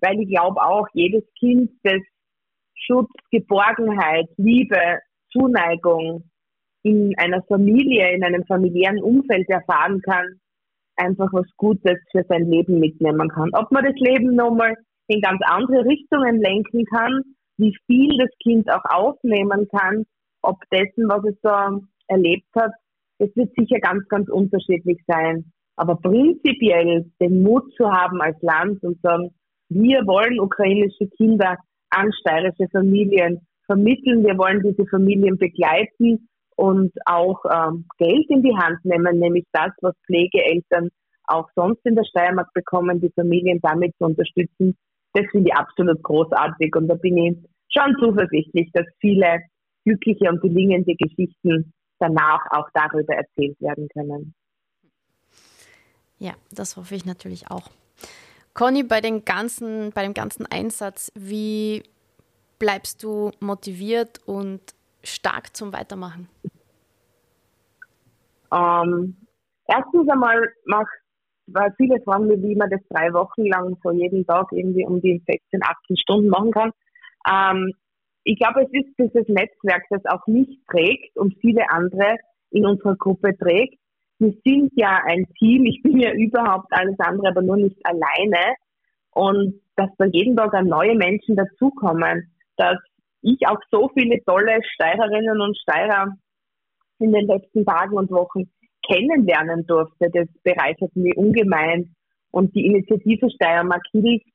weil 0.00 0.20
ich 0.20 0.28
glaube 0.28 0.62
auch, 0.62 0.86
jedes 0.92 1.24
Kind, 1.38 1.70
das 1.82 2.00
Schutz, 2.74 3.10
Geborgenheit, 3.30 4.28
Liebe, 4.36 4.98
Zuneigung 5.32 6.30
in 6.84 7.12
einer 7.16 7.42
Familie, 7.44 8.12
in 8.12 8.24
einem 8.24 8.44
familiären 8.44 9.02
Umfeld 9.02 9.48
erfahren 9.48 10.00
kann, 10.02 10.40
einfach 10.96 11.32
was 11.32 11.46
Gutes 11.56 11.98
für 12.10 12.24
sein 12.28 12.50
Leben 12.50 12.78
mitnehmen 12.78 13.28
kann. 13.28 13.50
Ob 13.54 13.70
man 13.70 13.84
das 13.84 13.94
Leben 13.96 14.34
nochmal 14.34 14.74
in 15.08 15.20
ganz 15.20 15.40
andere 15.44 15.84
Richtungen 15.84 16.40
lenken 16.40 16.84
kann, 16.86 17.22
wie 17.58 17.76
viel 17.86 18.16
das 18.18 18.30
Kind 18.42 18.70
auch 18.70 18.84
aufnehmen 18.84 19.68
kann, 19.68 20.04
ob 20.42 20.56
dessen, 20.72 21.08
was 21.08 21.24
es 21.24 21.38
da 21.42 21.78
erlebt 22.08 22.48
hat, 22.56 22.72
das 23.18 23.30
wird 23.36 23.52
sicher 23.56 23.78
ganz, 23.80 24.06
ganz 24.08 24.28
unterschiedlich 24.28 25.00
sein. 25.06 25.52
Aber 25.76 25.96
prinzipiell 25.96 27.10
den 27.20 27.42
Mut 27.42 27.72
zu 27.76 27.90
haben 27.90 28.20
als 28.20 28.40
Land 28.42 28.82
und 28.82 29.00
sagen, 29.00 29.30
wir 29.68 30.06
wollen 30.06 30.40
ukrainische 30.40 31.08
Kinder 31.16 31.56
an 31.90 32.10
steirische 32.20 32.68
Familien 32.70 33.46
vermitteln, 33.66 34.24
wir 34.24 34.36
wollen 34.36 34.62
diese 34.62 34.86
Familien 34.88 35.38
begleiten 35.38 36.28
und 36.56 36.92
auch 37.06 37.42
ähm, 37.50 37.86
Geld 37.98 38.26
in 38.28 38.42
die 38.42 38.56
Hand 38.56 38.84
nehmen, 38.84 39.18
nämlich 39.18 39.44
das, 39.52 39.70
was 39.80 39.94
Pflegeeltern 40.06 40.90
auch 41.24 41.48
sonst 41.54 41.84
in 41.84 41.94
der 41.94 42.04
Steiermark 42.04 42.52
bekommen, 42.52 43.00
die 43.00 43.12
Familien 43.14 43.60
damit 43.62 43.94
zu 43.98 44.04
unterstützen, 44.04 44.76
das 45.14 45.26
finde 45.30 45.50
ich 45.50 45.56
absolut 45.56 46.02
großartig 46.02 46.74
und 46.74 46.88
da 46.88 46.94
bin 46.94 47.16
ich 47.16 47.36
schon 47.70 47.96
zuversichtlich, 48.00 48.70
dass 48.72 48.86
viele 49.00 49.42
glückliche 49.84 50.28
und 50.28 50.40
gelingende 50.40 50.94
Geschichten 50.94 51.72
danach 51.98 52.40
auch 52.50 52.68
darüber 52.74 53.14
erzählt 53.14 53.60
werden 53.60 53.88
können. 53.92 54.34
Ja, 56.18 56.34
das 56.50 56.76
hoffe 56.76 56.94
ich 56.94 57.04
natürlich 57.04 57.50
auch. 57.50 57.68
Conny, 58.54 58.82
bei, 58.82 59.00
den 59.00 59.24
ganzen, 59.24 59.90
bei 59.92 60.02
dem 60.02 60.14
ganzen 60.14 60.46
Einsatz, 60.46 61.10
wie 61.14 61.82
bleibst 62.58 63.02
du 63.02 63.32
motiviert 63.40 64.20
und 64.26 64.60
stark 65.04 65.56
zum 65.56 65.72
Weitermachen? 65.72 66.28
Ähm, 68.52 69.16
erstens 69.66 70.08
einmal 70.08 70.52
macht 70.66 70.90
weil 71.46 71.72
viele 71.76 72.00
fragen 72.02 72.26
mich, 72.26 72.42
wie 72.42 72.56
man 72.56 72.70
das 72.70 72.80
drei 72.88 73.12
Wochen 73.12 73.44
lang 73.46 73.76
so 73.82 73.90
jeden 73.90 74.26
Tag 74.26 74.46
irgendwie 74.52 74.86
um 74.86 75.00
die 75.00 75.22
16, 75.26 75.60
18 75.62 75.96
Stunden 75.96 76.28
machen 76.28 76.52
kann. 76.52 76.70
Ähm, 77.28 77.72
ich 78.24 78.38
glaube, 78.38 78.62
es 78.62 78.70
ist 78.72 78.94
dieses 78.98 79.28
Netzwerk, 79.28 79.82
das 79.90 80.04
auch 80.06 80.26
mich 80.26 80.60
trägt 80.70 81.16
und 81.16 81.34
viele 81.40 81.68
andere 81.70 82.16
in 82.50 82.66
unserer 82.66 82.96
Gruppe 82.96 83.36
trägt. 83.36 83.78
Wir 84.18 84.34
sind 84.44 84.72
ja 84.76 85.00
ein 85.04 85.26
Team, 85.38 85.64
ich 85.64 85.82
bin 85.82 85.98
ja 85.98 86.12
überhaupt 86.12 86.68
alles 86.70 86.98
andere, 86.98 87.28
aber 87.28 87.42
nur 87.42 87.56
nicht 87.56 87.78
alleine. 87.84 88.54
Und 89.10 89.60
dass 89.76 89.90
da 89.98 90.04
jeden 90.06 90.36
Tag 90.36 90.52
neue 90.64 90.94
Menschen 90.94 91.34
dazukommen, 91.34 92.32
dass 92.56 92.78
ich 93.22 93.38
auch 93.46 93.60
so 93.70 93.90
viele 93.94 94.22
tolle 94.24 94.60
Steirerinnen 94.74 95.40
und 95.40 95.56
Steirer 95.58 96.14
in 96.98 97.12
den 97.12 97.26
letzten 97.26 97.64
Tagen 97.64 97.96
und 97.96 98.10
Wochen 98.10 98.50
kennenlernen 98.86 99.66
durfte, 99.66 100.10
das 100.12 100.28
bereichert 100.42 100.94
mich 100.94 101.16
ungemein. 101.16 101.94
Und 102.30 102.54
die 102.54 102.66
Initiative 102.66 103.30
Steiermark 103.30 103.82
hilft, 103.92 104.26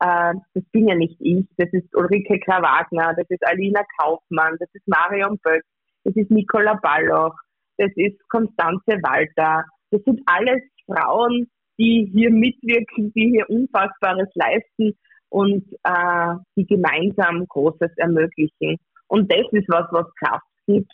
äh, 0.00 0.34
das 0.54 0.64
bin 0.72 0.88
ja 0.88 0.94
nicht 0.94 1.16
ich, 1.20 1.46
das 1.56 1.68
ist 1.72 1.94
Ulrike 1.94 2.38
Krawagner, 2.40 3.14
das 3.16 3.26
ist 3.28 3.46
Alina 3.46 3.82
Kaufmann, 3.98 4.56
das 4.58 4.68
ist 4.72 4.86
Marion 4.86 5.38
Böck, 5.42 5.62
das 6.04 6.16
ist 6.16 6.30
Nicola 6.30 6.74
Balloch, 6.82 7.34
das 7.78 7.90
ist 7.96 8.18
Konstanze 8.28 8.98
Walter, 9.02 9.64
das 9.90 10.02
sind 10.02 10.20
alles 10.26 10.62
Frauen, 10.86 11.48
die 11.78 12.10
hier 12.12 12.30
mitwirken, 12.30 13.12
die 13.14 13.30
hier 13.30 13.48
Unfassbares 13.48 14.28
leisten 14.34 14.96
und 15.34 15.64
äh, 15.82 16.34
die 16.54 16.64
gemeinsam 16.64 17.44
Großes 17.48 17.90
ermöglichen. 17.96 18.76
Und 19.08 19.32
das 19.32 19.44
ist 19.50 19.68
was, 19.68 19.86
was 19.90 20.06
Kraft 20.14 20.46
gibt. 20.68 20.92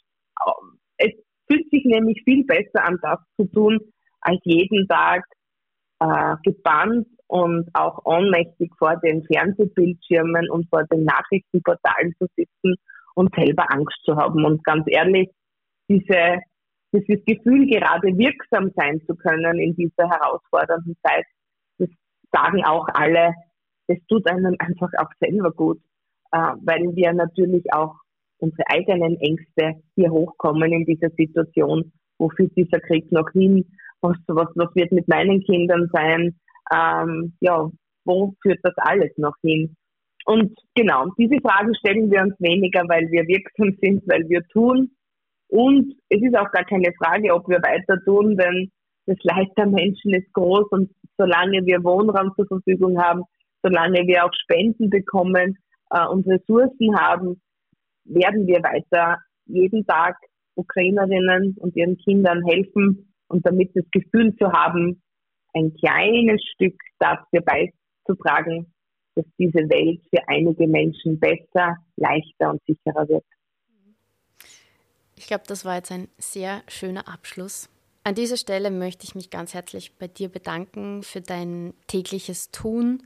Es 0.97 1.13
fühlt 1.47 1.71
sich 1.71 1.85
nämlich 1.85 2.23
viel 2.25 2.47
besser 2.47 2.87
an, 2.87 2.99
das 3.03 3.19
zu 3.37 3.45
tun, 3.53 3.79
als 4.23 4.41
jeden 4.45 4.89
Tag 4.89 5.25
äh, 5.99 6.37
gebannt 6.43 7.07
und 7.27 7.69
auch 7.75 8.01
ohnmächtig 8.07 8.73
vor 8.79 8.97
den 9.05 9.23
Fernsehbildschirmen 9.31 10.49
und 10.49 10.71
vor 10.71 10.85
den 10.85 11.05
Nachrichtenportalen 11.05 12.15
zu 12.19 12.27
sitzen 12.35 12.77
und 13.15 13.35
selber 13.35 13.71
Angst 13.71 13.99
zu 14.07 14.17
haben. 14.17 14.43
Und 14.47 14.65
ganz 14.65 14.85
ehrlich, 14.87 15.29
diese, 15.91 16.39
dieses 16.95 17.23
Gefühl, 17.27 17.67
gerade 17.67 18.17
wirksam 18.17 18.73
sein 18.75 19.03
zu 19.07 19.15
können 19.17 19.59
in 19.59 19.77
dieser 19.77 20.09
herausfordernden 20.09 20.97
Zeit, 21.03 21.27
das 21.77 21.91
sagen 22.33 22.65
auch 22.65 22.89
alle, 22.95 23.35
das 23.91 23.99
tut 24.09 24.31
einem 24.31 24.55
einfach 24.61 24.91
auch 24.99 25.11
selber 25.19 25.51
gut, 25.51 25.79
äh, 26.31 26.53
weil 26.63 26.95
wir 26.95 27.13
natürlich 27.13 27.65
auch 27.73 27.97
unsere 28.39 28.63
eigenen 28.69 29.21
Ängste 29.21 29.83
hier 29.97 30.11
hochkommen 30.11 30.73
in 30.73 30.85
dieser 30.85 31.11
Situation. 31.11 31.93
Wo 32.19 32.31
führt 32.31 32.57
dieser 32.57 32.79
Krieg 32.81 33.11
noch 33.11 33.29
hin? 33.33 33.67
Was, 34.01 34.17
was, 34.29 34.49
was 34.55 34.75
wird 34.75 34.93
mit 34.93 35.09
meinen 35.09 35.41
Kindern 35.43 35.91
sein? 35.93 36.39
Ähm, 36.73 37.35
ja, 37.41 37.69
wo 38.05 38.35
führt 38.43 38.61
das 38.63 38.75
alles 38.77 39.11
noch 39.17 39.35
hin? 39.43 39.75
Und 40.25 40.57
genau, 40.75 41.07
diese 41.19 41.41
Fragen 41.41 41.75
stellen 41.75 42.11
wir 42.11 42.23
uns 42.23 42.35
weniger, 42.39 42.83
weil 42.89 43.11
wir 43.11 43.27
wirksam 43.27 43.77
sind, 43.83 44.03
weil 44.07 44.29
wir 44.29 44.47
tun. 44.53 44.91
Und 45.49 45.95
es 46.09 46.23
ist 46.23 46.37
auch 46.37 46.51
gar 46.53 46.65
keine 46.65 46.93
Frage, 47.03 47.35
ob 47.35 47.49
wir 47.49 47.59
weiter 47.59 47.99
tun, 48.05 48.37
denn 48.37 48.71
das 49.07 49.17
Leid 49.23 49.49
der 49.57 49.67
Menschen 49.67 50.15
ist 50.15 50.33
groß 50.33 50.69
und 50.71 50.91
solange 51.19 51.67
wir 51.67 51.83
Wohnraum 51.83 52.33
zur 52.37 52.47
Verfügung 52.47 53.03
haben, 53.03 53.25
solange 53.63 54.07
wir 54.07 54.25
auch 54.25 54.33
Spenden 54.43 54.91
bekommen 54.91 55.59
äh, 55.91 56.07
und 56.07 56.27
Ressourcen 56.27 56.99
haben, 56.99 57.41
werden 58.05 58.47
wir 58.47 58.63
weiter 58.63 59.19
jeden 59.47 59.87
Tag 59.87 60.17
Ukrainerinnen 60.55 61.57
und 61.59 61.77
ihren 61.77 61.97
Kindern 61.99 62.45
helfen 62.45 63.13
und 63.29 63.47
damit 63.47 63.71
das 63.75 63.85
Gefühl 63.93 64.35
zu 64.37 64.53
haben, 64.53 65.03
ein 65.55 65.75
kleines 65.75 66.43
Stück 66.55 66.81
dafür 66.99 67.41
beizutragen, 67.41 68.73
dass 69.15 69.25
diese 69.39 69.69
Welt 69.69 70.01
für 70.11 70.27
einige 70.29 70.67
Menschen 70.67 71.19
besser, 71.19 71.77
leichter 71.97 72.51
und 72.51 72.63
sicherer 72.67 73.09
wird. 73.09 73.25
Ich 75.17 75.27
glaube, 75.27 75.45
das 75.47 75.65
war 75.65 75.77
jetzt 75.77 75.93
ein 75.93 76.09
sehr 76.19 76.63
schöner 76.69 77.09
Abschluss. 77.09 77.69
An 78.05 78.15
dieser 78.15 78.37
Stelle 78.37 78.71
möchte 78.71 79.05
ich 79.05 79.15
mich 79.15 79.29
ganz 79.31 79.53
herzlich 79.53 79.93
bei 79.99 80.09
dir 80.09 80.29
bedanken 80.29 81.03
für 81.03 81.21
dein 81.21 81.75
tägliches 81.87 82.51
Tun, 82.51 83.03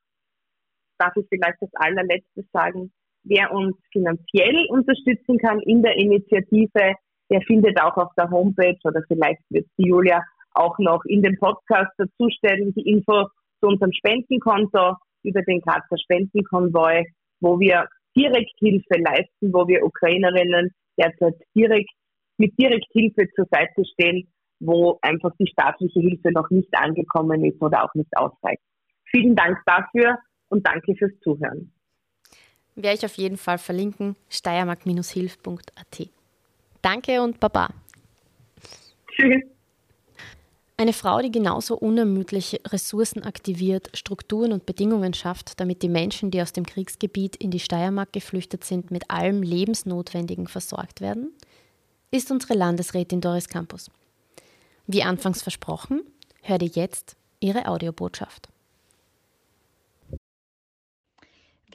darf 0.98 1.14
ich 1.16 1.26
vielleicht 1.28 1.60
das 1.60 1.74
allerletzte 1.74 2.44
sagen. 2.52 2.92
Wer 3.24 3.50
uns 3.50 3.76
finanziell 3.90 4.66
unterstützen 4.68 5.38
kann 5.38 5.60
in 5.60 5.82
der 5.82 5.96
Initiative, 5.96 6.94
der 7.28 7.40
findet 7.42 7.80
auch 7.80 7.96
auf 7.96 8.14
der 8.16 8.30
Homepage 8.30 8.78
oder 8.84 9.02
vielleicht 9.08 9.42
wird 9.50 9.66
Julia 9.76 10.22
auch 10.56 10.78
noch 10.78 11.04
in 11.04 11.22
dem 11.22 11.36
Podcast 11.38 11.92
dazustellen, 11.98 12.72
die 12.74 12.88
Info 12.88 13.26
zu 13.60 13.68
unserem 13.68 13.92
Spendenkonto 13.92 14.96
über 15.22 15.42
den 15.42 15.60
Grazer 15.60 15.98
Spendenkonvoi, 15.98 17.04
wo 17.40 17.58
wir 17.58 17.88
Direkthilfe 18.16 18.98
leisten, 18.98 19.52
wo 19.52 19.68
wir 19.68 19.84
Ukrainerinnen 19.84 20.70
derzeit 20.98 21.34
direkt 21.54 21.90
mit 22.38 22.58
Direkthilfe 22.58 23.28
zur 23.34 23.46
Seite 23.50 23.84
stehen, 23.92 24.28
wo 24.60 24.98
einfach 25.02 25.32
die 25.38 25.46
staatliche 25.46 26.00
Hilfe 26.00 26.32
noch 26.32 26.48
nicht 26.50 26.72
angekommen 26.72 27.44
ist 27.44 27.60
oder 27.60 27.84
auch 27.84 27.94
nicht 27.94 28.10
ausreicht. 28.16 28.62
Vielen 29.10 29.36
Dank 29.36 29.58
dafür 29.66 30.18
und 30.48 30.66
danke 30.66 30.94
fürs 30.94 31.12
Zuhören. 31.20 31.72
Werde 32.74 32.96
ich 32.98 33.04
auf 33.04 33.14
jeden 33.14 33.36
Fall 33.38 33.58
verlinken, 33.58 34.16
steiermark-hilf.at. 34.30 36.08
Danke 36.82 37.22
und 37.22 37.40
Baba. 37.40 37.68
Tschüss. 39.08 39.55
Eine 40.78 40.92
Frau, 40.92 41.20
die 41.22 41.30
genauso 41.30 41.74
unermüdlich 41.76 42.60
Ressourcen 42.66 43.22
aktiviert, 43.22 43.96
Strukturen 43.96 44.52
und 44.52 44.66
Bedingungen 44.66 45.14
schafft, 45.14 45.58
damit 45.58 45.82
die 45.82 45.88
Menschen, 45.88 46.30
die 46.30 46.42
aus 46.42 46.52
dem 46.52 46.66
Kriegsgebiet 46.66 47.34
in 47.36 47.50
die 47.50 47.60
Steiermark 47.60 48.12
geflüchtet 48.12 48.62
sind, 48.62 48.90
mit 48.90 49.10
allem 49.10 49.42
Lebensnotwendigen 49.42 50.48
versorgt 50.48 51.00
werden, 51.00 51.32
ist 52.10 52.30
unsere 52.30 52.52
Landesrätin 52.52 53.22
Doris 53.22 53.48
Campus. 53.48 53.90
Wie 54.86 55.02
anfangs 55.02 55.42
versprochen, 55.42 56.02
hört 56.42 56.62
ihr 56.62 56.68
jetzt 56.68 57.16
ihre 57.40 57.66
Audiobotschaft. 57.68 58.48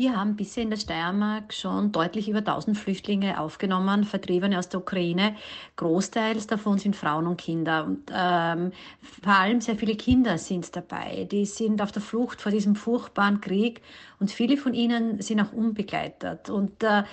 Wir 0.02 0.16
haben 0.16 0.36
bisher 0.36 0.64
in 0.64 0.72
der 0.72 0.78
Steiermark 0.78 1.54
schon 1.54 1.92
deutlich 1.92 2.28
über 2.28 2.40
1000 2.40 2.76
Flüchtlinge 2.76 3.40
aufgenommen, 3.40 4.04
Vertriebene 4.04 4.58
aus 4.58 4.68
der 4.68 4.80
Ukraine. 4.80 5.36
Großteils 5.76 6.48
davon 6.48 6.80
sind 6.80 6.96
Frauen 6.96 7.28
und 7.28 7.40
Kinder. 7.40 7.86
Und 7.86 8.12
ähm, 8.12 8.72
vor 9.22 9.34
allem 9.34 9.62
sehr 9.62 9.76
viele 9.76 9.96
Kinder 9.96 10.40
sind 10.40 10.76
dabei. 10.76 11.28
Die 11.32 11.46
sind 11.46 11.84
auf 11.84 11.92
der 11.92 12.02
Flucht 12.02 12.42
vor 12.42 12.52
diesem 12.52 12.76
furchtbaren 12.76 13.42
Krieg 13.42 13.84
und 14.20 14.32
viele 14.32 14.58
von 14.58 14.74
ihnen 14.74 15.22
sind 15.22 15.40
auch 15.40 15.54
unbegleitet. 15.54 16.50
Und 16.50 16.82
äh, 16.82 17.04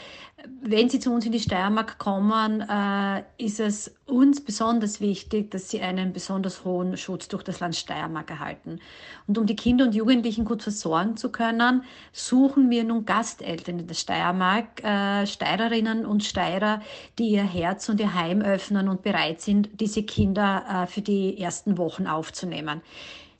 wenn 0.62 0.88
sie 0.88 0.98
zu 0.98 1.12
uns 1.12 1.26
in 1.26 1.32
die 1.32 1.40
Steiermark 1.40 1.98
kommen, 1.98 2.62
äh, 2.62 3.22
ist 3.36 3.60
es 3.60 3.97
uns 4.08 4.40
besonders 4.40 5.00
wichtig, 5.00 5.50
dass 5.50 5.70
sie 5.70 5.80
einen 5.80 6.12
besonders 6.12 6.64
hohen 6.64 6.96
Schutz 6.96 7.28
durch 7.28 7.42
das 7.42 7.60
Land 7.60 7.76
Steiermark 7.76 8.30
erhalten. 8.30 8.80
Und 9.26 9.38
um 9.38 9.46
die 9.46 9.56
Kinder 9.56 9.84
und 9.84 9.94
Jugendlichen 9.94 10.44
gut 10.44 10.62
versorgen 10.62 11.16
zu 11.16 11.30
können, 11.30 11.84
suchen 12.12 12.70
wir 12.70 12.84
nun 12.84 13.04
Gasteltern 13.04 13.78
in 13.78 13.86
der 13.86 13.94
Steiermark, 13.94 14.82
äh, 14.82 15.26
Steirerinnen 15.26 16.06
und 16.06 16.24
Steirer, 16.24 16.80
die 17.18 17.28
ihr 17.30 17.44
Herz 17.44 17.88
und 17.88 18.00
ihr 18.00 18.14
Heim 18.14 18.40
öffnen 18.40 18.88
und 18.88 19.02
bereit 19.02 19.40
sind, 19.40 19.68
diese 19.80 20.02
Kinder 20.02 20.64
äh, 20.68 20.86
für 20.86 21.02
die 21.02 21.38
ersten 21.38 21.78
Wochen 21.78 22.06
aufzunehmen. 22.06 22.80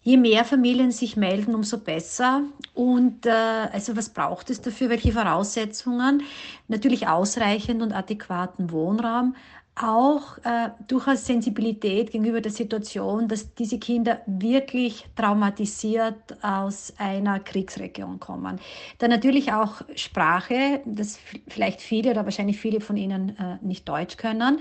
Je 0.09 0.17
mehr 0.17 0.47
Familien 0.47 0.91
sich 0.91 1.17
melden, 1.17 1.55
umso 1.55 1.77
besser. 1.77 2.43
Und 2.73 3.27
äh, 3.27 3.31
also 3.31 3.95
was 3.95 4.09
braucht 4.09 4.49
es 4.49 4.63
dafür? 4.63 4.89
Welche 4.89 5.13
Voraussetzungen? 5.13 6.23
Natürlich 6.69 7.09
ausreichend 7.09 7.83
und 7.83 7.93
adäquaten 7.93 8.71
Wohnraum, 8.71 9.35
auch 9.83 10.39
äh, 10.45 10.71
durchaus 10.87 11.27
Sensibilität 11.27 12.11
gegenüber 12.11 12.41
der 12.41 12.53
Situation, 12.53 13.29
dass 13.29 13.55
diese 13.55 13.79
Kinder 13.79 14.21
wirklich 14.27 15.07
traumatisiert 15.17 16.17
aus 16.43 16.93
einer 16.99 17.41
Kriegsregion 17.41 18.21
kommen. 18.21 18.59
Dann 18.99 19.11
natürlich 19.11 19.53
auch 19.53 19.83
Sprache, 19.95 20.81
das 20.85 21.19
vielleicht 21.49 21.81
viele 21.81 22.11
oder 22.11 22.25
wahrscheinlich 22.25 22.59
viele 22.59 22.81
von 22.81 22.97
Ihnen 22.97 23.37
äh, 23.39 23.59
nicht 23.61 23.89
Deutsch 23.89 24.17
können. 24.17 24.59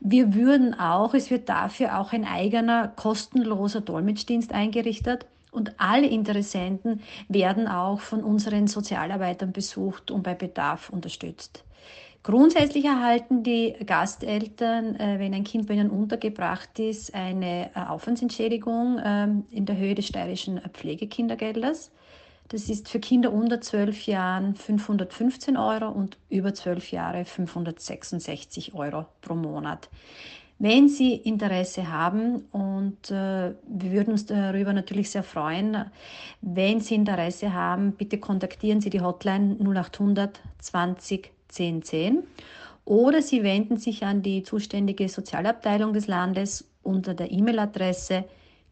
Wir 0.00 0.34
würden 0.34 0.78
auch, 0.78 1.14
es 1.14 1.30
wird 1.30 1.48
dafür 1.48 1.98
auch 1.98 2.12
ein 2.12 2.24
eigener 2.24 2.88
kostenloser 2.88 3.80
Dolmetschdienst 3.80 4.52
eingerichtet. 4.52 5.26
Und 5.50 5.72
alle 5.78 6.06
Interessenten 6.06 7.00
werden 7.28 7.68
auch 7.68 8.00
von 8.00 8.22
unseren 8.22 8.66
Sozialarbeitern 8.66 9.52
besucht 9.52 10.10
und 10.10 10.22
bei 10.22 10.34
Bedarf 10.34 10.90
unterstützt. 10.90 11.64
Grundsätzlich 12.22 12.84
erhalten 12.84 13.42
die 13.42 13.74
Gasteltern, 13.86 14.96
äh, 14.96 15.18
wenn 15.18 15.32
ein 15.34 15.44
Kind 15.44 15.66
bei 15.66 15.74
ihnen 15.74 15.90
untergebracht 15.90 16.78
ist, 16.78 17.14
eine 17.14 17.70
äh, 17.74 17.80
Aufwandsentschädigung 17.88 19.00
ähm, 19.02 19.44
in 19.50 19.66
der 19.66 19.76
Höhe 19.76 19.94
des 19.94 20.08
steirischen 20.08 20.60
Pflegekindergeldes. 20.72 21.90
Das 22.48 22.68
ist 22.68 22.88
für 22.88 22.98
Kinder 22.98 23.32
unter 23.32 23.60
12 23.60 24.06
Jahren 24.06 24.54
515 24.56 25.56
Euro 25.56 25.90
und 25.90 26.16
über 26.28 26.54
12 26.54 26.92
Jahre 26.92 27.24
566 27.24 28.74
Euro 28.74 29.06
pro 29.20 29.34
Monat. 29.34 29.88
Wenn 30.58 30.88
Sie 30.88 31.14
Interesse 31.14 31.88
haben 31.92 32.46
und 32.50 33.10
äh, 33.10 33.54
wir 33.54 33.92
würden 33.92 34.12
uns 34.12 34.26
darüber 34.26 34.72
natürlich 34.72 35.10
sehr 35.10 35.22
freuen, 35.22 35.84
wenn 36.40 36.80
Sie 36.80 36.96
Interesse 36.96 37.52
haben, 37.52 37.92
bitte 37.92 38.18
kontaktieren 38.18 38.80
Sie 38.80 38.90
die 38.90 39.00
Hotline 39.00 39.56
0800 39.60 40.40
20 40.58 41.30
1010 41.48 42.22
oder 42.84 43.20
Sie 43.20 43.42
wenden 43.42 43.76
sich 43.76 44.04
an 44.04 44.22
die 44.22 44.42
zuständige 44.42 45.08
Sozialabteilung 45.08 45.92
des 45.92 46.06
Landes 46.06 46.64
unter 46.82 47.12
der 47.12 47.30
E-Mail-Adresse 47.30 48.24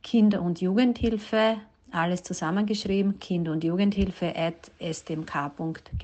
Kinder- 0.03 0.41
und 0.41 0.61
Jugendhilfe, 0.61 1.57
alles 1.91 2.22
zusammengeschrieben, 2.22 3.18
Kinder- 3.18 3.53
und 3.53 3.64
Jugendhilfe 3.64 4.35
at 4.37 4.70
stmk.gv.at. 4.81 5.97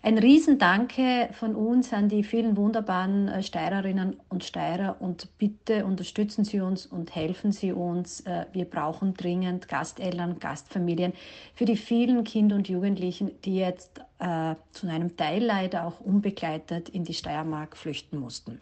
Ein 0.00 0.16
Riesendanke 0.16 1.28
von 1.32 1.56
uns 1.56 1.92
an 1.92 2.08
die 2.08 2.22
vielen 2.22 2.56
wunderbaren 2.56 3.26
äh, 3.28 3.42
Steirerinnen 3.42 4.16
und 4.28 4.44
Steirer 4.44 4.96
und 5.00 5.28
bitte 5.38 5.84
unterstützen 5.84 6.44
Sie 6.44 6.60
uns 6.60 6.86
und 6.86 7.14
helfen 7.16 7.50
Sie 7.50 7.72
uns. 7.72 8.20
Äh, 8.20 8.46
wir 8.52 8.64
brauchen 8.64 9.14
dringend 9.14 9.68
Gasteltern, 9.68 10.38
Gastfamilien 10.38 11.14
für 11.54 11.64
die 11.64 11.76
vielen 11.76 12.22
Kinder 12.22 12.54
und 12.54 12.68
Jugendlichen, 12.68 13.32
die 13.44 13.56
jetzt 13.56 14.00
äh, 14.20 14.54
zu 14.70 14.86
einem 14.86 15.16
Teil 15.16 15.42
leider 15.44 15.84
auch 15.84 16.00
unbegleitet 16.00 16.88
in 16.88 17.02
die 17.02 17.14
Steiermark 17.14 17.76
flüchten 17.76 18.18
mussten. 18.18 18.60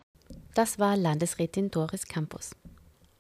Das 0.55 0.79
war 0.79 0.97
Landesrätin 0.97 1.71
Doris 1.71 2.09
Campus. 2.09 2.57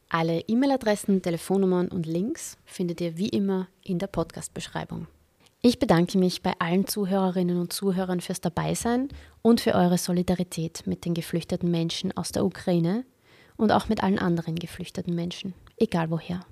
Alle 0.08 0.40
E-Mail-Adressen, 0.40 1.20
Telefonnummern 1.20 1.88
und 1.88 2.06
Links 2.06 2.56
findet 2.64 3.02
ihr 3.02 3.18
wie 3.18 3.28
immer 3.28 3.68
in 3.82 3.98
der 3.98 4.06
Podcast-Beschreibung. 4.06 5.06
Ich 5.68 5.80
bedanke 5.80 6.16
mich 6.16 6.42
bei 6.42 6.52
allen 6.60 6.86
Zuhörerinnen 6.86 7.58
und 7.58 7.72
Zuhörern 7.72 8.20
fürs 8.20 8.40
Dabeisein 8.40 9.08
und 9.42 9.60
für 9.60 9.74
eure 9.74 9.98
Solidarität 9.98 10.84
mit 10.86 11.04
den 11.04 11.12
geflüchteten 11.12 11.68
Menschen 11.68 12.16
aus 12.16 12.30
der 12.30 12.44
Ukraine 12.44 13.04
und 13.56 13.72
auch 13.72 13.88
mit 13.88 14.00
allen 14.00 14.20
anderen 14.20 14.54
geflüchteten 14.54 15.16
Menschen, 15.16 15.54
egal 15.76 16.08
woher. 16.12 16.46